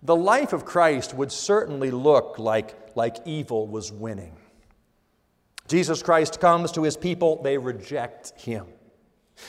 the 0.04 0.14
life 0.14 0.52
of 0.52 0.64
Christ 0.64 1.12
would 1.14 1.32
certainly 1.32 1.90
look 1.90 2.38
like, 2.38 2.76
like 2.94 3.16
evil 3.24 3.66
was 3.66 3.90
winning. 3.90 4.36
Jesus 5.66 6.00
Christ 6.00 6.40
comes 6.40 6.70
to 6.72 6.84
his 6.84 6.96
people, 6.96 7.42
they 7.42 7.58
reject 7.58 8.40
him. 8.40 8.66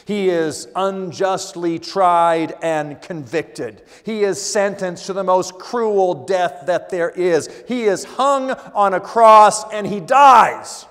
He 0.06 0.30
is 0.30 0.68
unjustly 0.76 1.80
tried 1.80 2.56
and 2.62 3.02
convicted. 3.02 3.84
He 4.04 4.24
is 4.24 4.42
sentenced 4.42 5.06
to 5.08 5.14
the 5.14 5.24
most 5.24 5.60
cruel 5.60 6.26
death 6.26 6.64
that 6.66 6.90
there 6.90 7.10
is. 7.10 7.50
He 7.68 7.84
is 7.84 8.04
hung 8.04 8.52
on 8.52 8.94
a 8.94 9.00
cross 9.00 9.72
and 9.72 9.86
he 9.86 10.00
dies. 10.00 10.86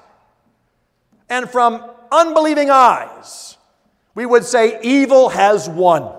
And 1.28 1.48
from 1.50 1.84
unbelieving 2.10 2.70
eyes, 2.70 3.56
we 4.14 4.26
would 4.26 4.44
say 4.44 4.80
evil 4.82 5.28
has 5.28 5.68
won. 5.68 6.14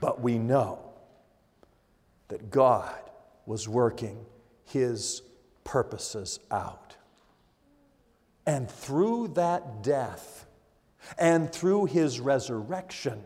But 0.00 0.20
we 0.20 0.38
know 0.38 0.78
that 2.28 2.50
God 2.50 2.94
was 3.46 3.68
working 3.68 4.24
his 4.64 5.22
purposes 5.64 6.38
out. 6.50 6.87
And 8.48 8.70
through 8.70 9.28
that 9.34 9.82
death 9.82 10.46
and 11.18 11.52
through 11.52 11.84
his 11.84 12.18
resurrection, 12.18 13.22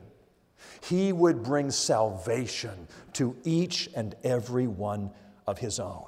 he 0.83 1.13
would 1.13 1.45
bring 1.45 1.71
salvation 1.71 2.89
to 3.13 3.37
each 3.45 3.89
and 3.95 4.17
every 4.25 4.67
one 4.67 5.13
of 5.47 5.59
his 5.59 5.79
own. 5.79 6.07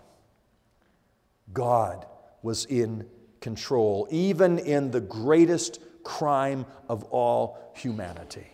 God 1.53 2.07
was 2.43 2.65
in 2.65 3.07
control, 3.41 4.09
even 4.11 4.59
in 4.59 4.91
the 4.91 5.01
greatest 5.01 5.79
crime 6.03 6.67
of 6.89 7.05
all 7.05 7.71
humanity. 7.77 8.49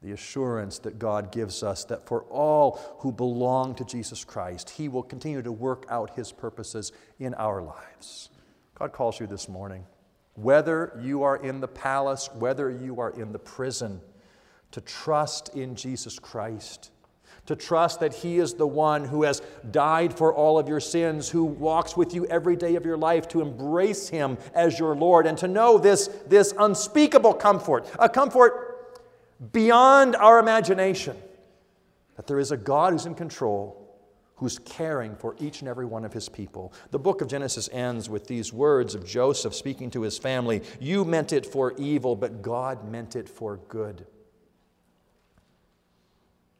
The 0.00 0.12
assurance 0.12 0.78
that 0.78 1.00
God 1.00 1.32
gives 1.32 1.64
us 1.64 1.82
that 1.86 2.06
for 2.06 2.22
all 2.24 2.78
who 3.00 3.10
belong 3.10 3.74
to 3.74 3.84
Jesus 3.84 4.24
Christ, 4.24 4.70
He 4.70 4.88
will 4.88 5.02
continue 5.02 5.42
to 5.42 5.50
work 5.50 5.86
out 5.88 6.10
His 6.10 6.30
purposes 6.30 6.92
in 7.18 7.34
our 7.34 7.62
lives. 7.62 8.30
God 8.74 8.92
calls 8.92 9.20
you 9.20 9.26
this 9.26 9.48
morning, 9.48 9.86
whether 10.34 10.98
you 11.00 11.22
are 11.22 11.36
in 11.36 11.60
the 11.60 11.68
palace, 11.68 12.28
whether 12.34 12.68
you 12.70 13.00
are 13.00 13.10
in 13.10 13.32
the 13.32 13.38
prison, 13.38 14.00
to 14.72 14.80
trust 14.80 15.54
in 15.54 15.76
Jesus 15.76 16.18
Christ, 16.18 16.90
to 17.46 17.54
trust 17.54 18.00
that 18.00 18.12
He 18.12 18.38
is 18.38 18.54
the 18.54 18.66
one 18.66 19.04
who 19.04 19.22
has 19.22 19.42
died 19.70 20.12
for 20.16 20.34
all 20.34 20.58
of 20.58 20.68
your 20.68 20.80
sins, 20.80 21.28
who 21.28 21.44
walks 21.44 21.96
with 21.96 22.14
you 22.14 22.26
every 22.26 22.56
day 22.56 22.74
of 22.74 22.84
your 22.84 22.96
life, 22.96 23.28
to 23.28 23.40
embrace 23.40 24.08
Him 24.08 24.38
as 24.54 24.76
your 24.76 24.96
Lord, 24.96 25.26
and 25.26 25.38
to 25.38 25.46
know 25.46 25.78
this, 25.78 26.08
this 26.26 26.52
unspeakable 26.58 27.34
comfort, 27.34 27.88
a 28.00 28.08
comfort 28.08 28.98
beyond 29.52 30.16
our 30.16 30.40
imagination, 30.40 31.16
that 32.16 32.26
there 32.26 32.40
is 32.40 32.50
a 32.50 32.56
God 32.56 32.92
who's 32.92 33.06
in 33.06 33.14
control 33.14 33.83
who's 34.44 34.58
caring 34.58 35.16
for 35.16 35.34
each 35.40 35.60
and 35.60 35.68
every 35.70 35.86
one 35.86 36.04
of 36.04 36.12
his 36.12 36.28
people. 36.28 36.70
The 36.90 36.98
book 36.98 37.22
of 37.22 37.28
Genesis 37.28 37.70
ends 37.72 38.10
with 38.10 38.26
these 38.26 38.52
words 38.52 38.94
of 38.94 39.06
Joseph 39.06 39.54
speaking 39.54 39.90
to 39.92 40.02
his 40.02 40.18
family 40.18 40.60
You 40.78 41.06
meant 41.06 41.32
it 41.32 41.46
for 41.46 41.72
evil, 41.78 42.14
but 42.14 42.42
God 42.42 42.86
meant 42.86 43.16
it 43.16 43.26
for 43.26 43.56
good. 43.68 44.06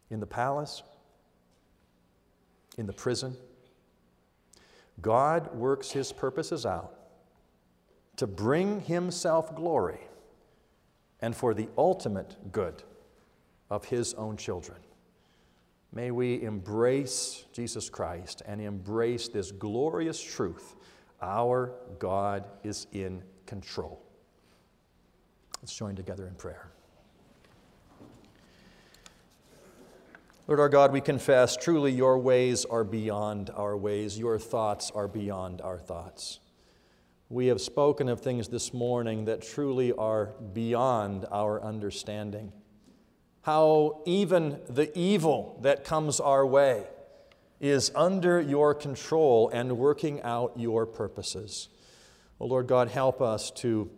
In 0.09 0.19
the 0.19 0.27
palace, 0.27 0.83
in 2.79 2.87
the 2.87 2.95
prison. 2.95 3.37
God 5.03 5.55
works 5.55 5.91
his 5.91 6.11
purposes 6.11 6.65
out 6.65 6.95
to 8.17 8.27
bring 8.27 8.81
himself 8.81 9.55
glory 9.55 10.01
and 11.21 11.37
for 11.37 11.53
the 11.53 11.69
ultimate 11.77 12.51
good 12.51 12.83
of 13.69 13.85
his 13.85 14.15
own 14.15 14.39
children. 14.39 14.79
May 15.95 16.11
we 16.11 16.43
embrace 16.43 17.45
Jesus 17.53 17.89
Christ 17.89 18.43
and 18.47 18.61
embrace 18.61 19.29
this 19.29 19.53
glorious 19.53 20.21
truth 20.21 20.75
our 21.23 21.73
God 22.01 22.49
is 22.65 22.89
in 22.93 23.23
control. 23.47 24.03
Let's 25.63 25.75
join 25.75 25.95
together 25.95 26.27
in 26.27 26.35
prayer. 26.35 26.69
Lord 30.49 30.61
our 30.61 30.69
God, 30.69 30.93
we 30.93 31.01
confess 31.01 31.57
truly 31.57 31.93
your 31.93 32.19
ways 32.19 32.65
are 32.65 32.85
beyond 32.85 33.51
our 33.55 33.77
ways, 33.77 34.19
your 34.19 34.39
thoughts 34.39 34.91
are 34.91 35.09
beyond 35.09 35.63
our 35.63 35.79
thoughts. 35.79 36.41
We 37.31 37.47
have 37.47 37.61
spoken 37.61 38.09
of 38.09 38.21
things 38.21 38.49
this 38.49 38.75
morning 38.75 39.27
that 39.27 39.43
truly 39.43 39.93
are 39.93 40.35
beyond 40.53 41.25
our 41.31 41.63
understanding. 41.63 42.53
How 43.45 44.03
even 44.05 44.61
the 44.69 44.97
evil 44.99 45.59
that 45.63 45.85
comes 45.85 46.21
our 46.21 46.45
way 46.45 46.87
is 47.61 47.91
under 47.95 48.41
your 48.41 48.75
control 48.75 49.49
and 49.51 49.79
working 49.79 50.21
out 50.23 50.53
your 50.57 50.85
purposes. 50.85 51.69
Oh 52.41 52.47
Lord 52.47 52.67
God, 52.67 52.89
help 52.89 53.23
us 53.23 53.51
to, 53.53 53.91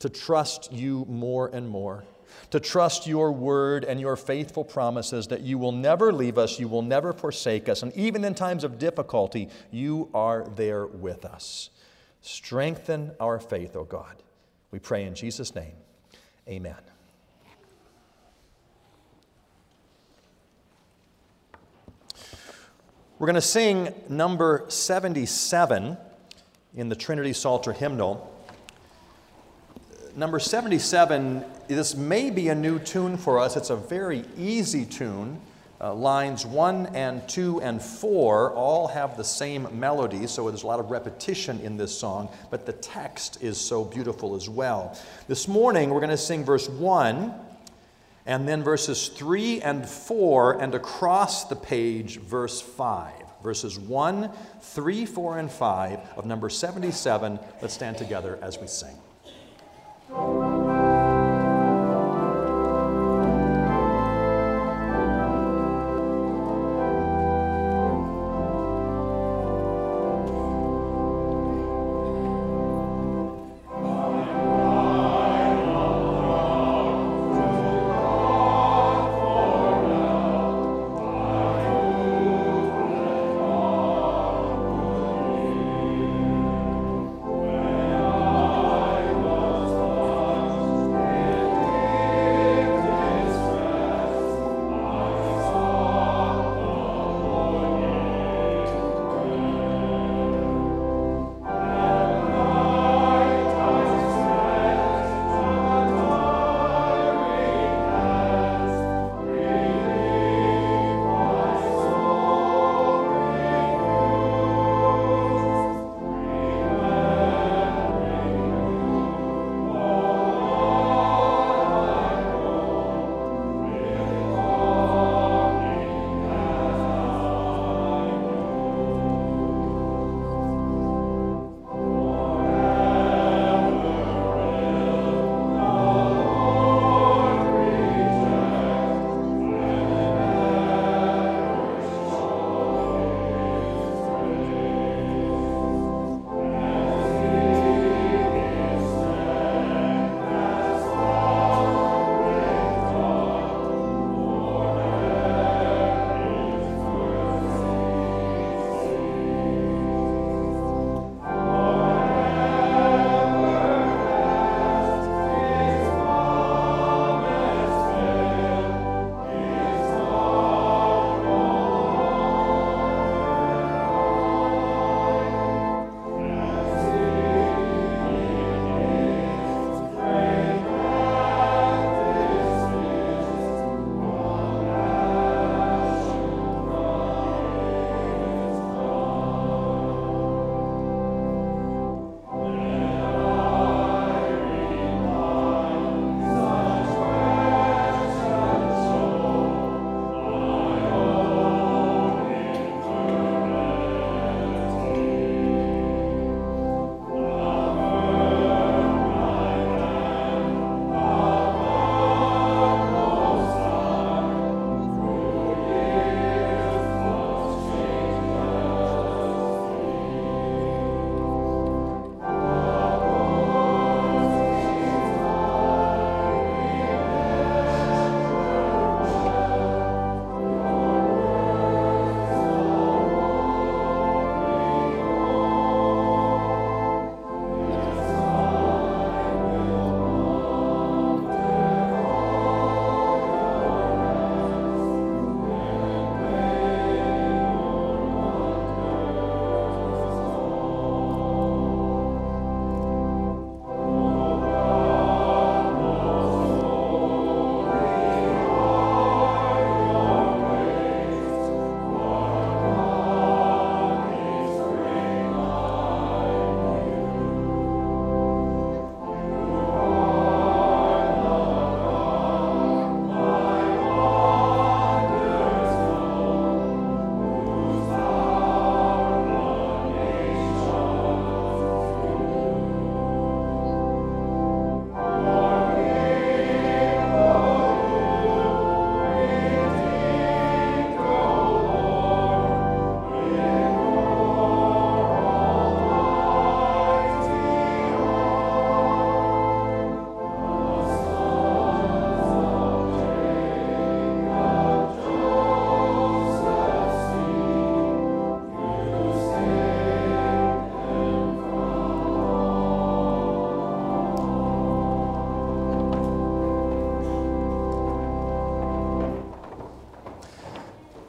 to 0.00 0.08
trust 0.08 0.72
you 0.72 1.06
more 1.08 1.48
and 1.52 1.68
more 1.68 2.04
to 2.50 2.60
trust 2.60 3.06
your 3.06 3.32
word 3.32 3.84
and 3.84 4.00
your 4.00 4.16
faithful 4.16 4.64
promises 4.64 5.28
that 5.28 5.42
you 5.42 5.58
will 5.58 5.72
never 5.72 6.12
leave 6.12 6.38
us, 6.38 6.58
you 6.58 6.68
will 6.68 6.82
never 6.82 7.12
forsake 7.12 7.68
us, 7.68 7.82
and 7.82 7.92
even 7.94 8.24
in 8.24 8.34
times 8.34 8.64
of 8.64 8.78
difficulty, 8.78 9.48
you 9.70 10.08
are 10.14 10.46
there 10.56 10.86
with 10.86 11.24
us. 11.24 11.70
Strengthen 12.20 13.12
our 13.20 13.38
faith, 13.38 13.76
O 13.76 13.84
God. 13.84 14.22
We 14.70 14.78
pray 14.78 15.04
in 15.04 15.14
Jesus' 15.14 15.54
name. 15.54 15.74
Amen. 16.48 16.97
We're 23.18 23.26
going 23.26 23.34
to 23.34 23.40
sing 23.40 23.92
number 24.08 24.64
77 24.68 25.96
in 26.76 26.88
the 26.88 26.94
Trinity 26.94 27.32
Psalter 27.32 27.72
hymnal. 27.72 28.32
Number 30.14 30.38
77, 30.38 31.44
this 31.66 31.96
may 31.96 32.30
be 32.30 32.48
a 32.48 32.54
new 32.54 32.78
tune 32.78 33.16
for 33.16 33.40
us. 33.40 33.56
It's 33.56 33.70
a 33.70 33.76
very 33.76 34.22
easy 34.36 34.84
tune. 34.84 35.40
Uh, 35.80 35.94
lines 35.94 36.46
1 36.46 36.94
and 36.94 37.28
2 37.28 37.60
and 37.60 37.82
4 37.82 38.54
all 38.54 38.86
have 38.86 39.16
the 39.16 39.24
same 39.24 39.66
melody, 39.76 40.28
so 40.28 40.48
there's 40.48 40.62
a 40.62 40.68
lot 40.68 40.78
of 40.78 40.92
repetition 40.92 41.58
in 41.58 41.76
this 41.76 41.96
song, 41.96 42.28
but 42.52 42.66
the 42.66 42.72
text 42.72 43.42
is 43.42 43.58
so 43.58 43.84
beautiful 43.84 44.36
as 44.36 44.48
well. 44.48 44.96
This 45.26 45.48
morning, 45.48 45.90
we're 45.90 46.00
going 46.00 46.10
to 46.10 46.16
sing 46.16 46.44
verse 46.44 46.68
1 46.68 47.34
and 48.28 48.46
then 48.46 48.62
verses 48.62 49.08
3 49.08 49.62
and 49.62 49.88
4, 49.88 50.60
and 50.60 50.74
across 50.74 51.44
the 51.44 51.56
page, 51.56 52.18
verse 52.18 52.60
5. 52.60 53.14
Verses 53.42 53.78
1, 53.78 54.30
3, 54.60 55.06
4, 55.06 55.38
and 55.38 55.50
5 55.50 55.98
of 56.16 56.26
number 56.26 56.50
77. 56.50 57.38
Let's 57.62 57.72
stand 57.72 57.96
together 57.96 58.38
as 58.42 58.58
we 58.58 58.66
sing. 58.66 58.96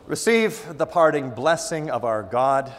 Receive 0.10 0.76
the 0.76 0.88
parting 0.88 1.30
blessing 1.30 1.92
of 1.92 2.04
our 2.04 2.24
God. 2.24 2.74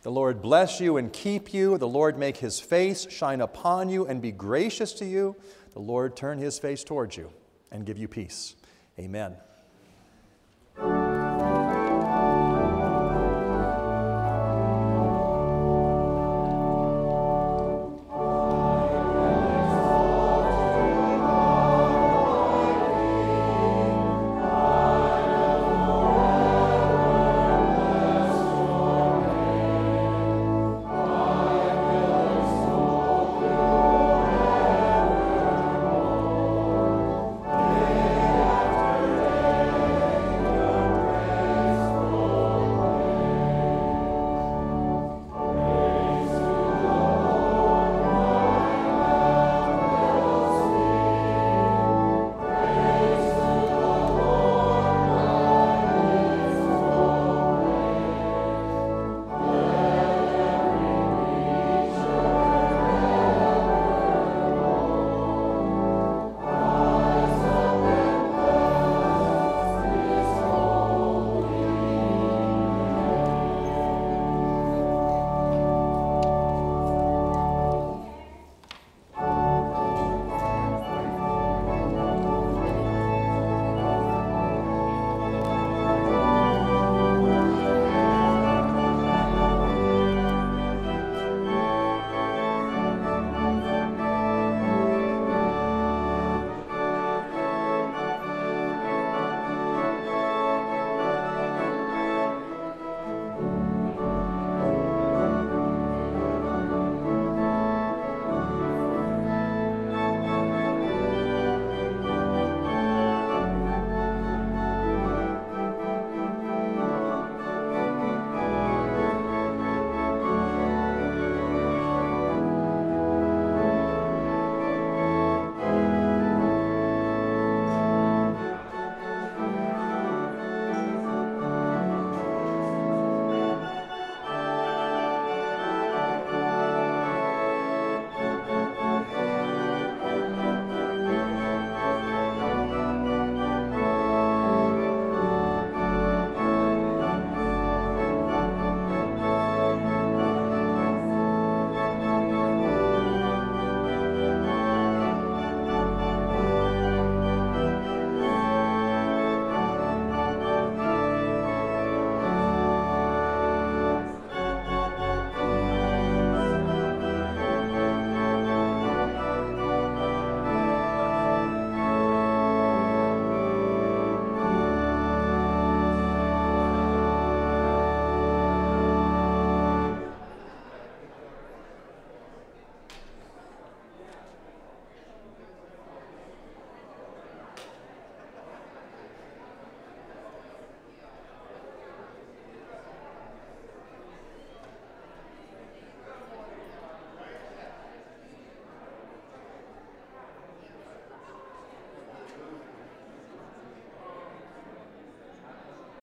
The 0.00 0.10
Lord 0.10 0.40
bless 0.40 0.80
you 0.80 0.96
and 0.96 1.12
keep 1.12 1.52
you. 1.52 1.76
The 1.76 1.86
Lord 1.86 2.18
make 2.18 2.38
his 2.38 2.58
face 2.58 3.06
shine 3.10 3.42
upon 3.42 3.90
you 3.90 4.06
and 4.06 4.22
be 4.22 4.32
gracious 4.32 4.94
to 4.94 5.04
you. 5.04 5.36
The 5.74 5.80
Lord 5.80 6.16
turn 6.16 6.38
his 6.38 6.58
face 6.58 6.82
towards 6.82 7.18
you 7.18 7.30
and 7.70 7.84
give 7.84 7.98
you 7.98 8.08
peace. 8.08 8.56
Amen. 8.98 9.36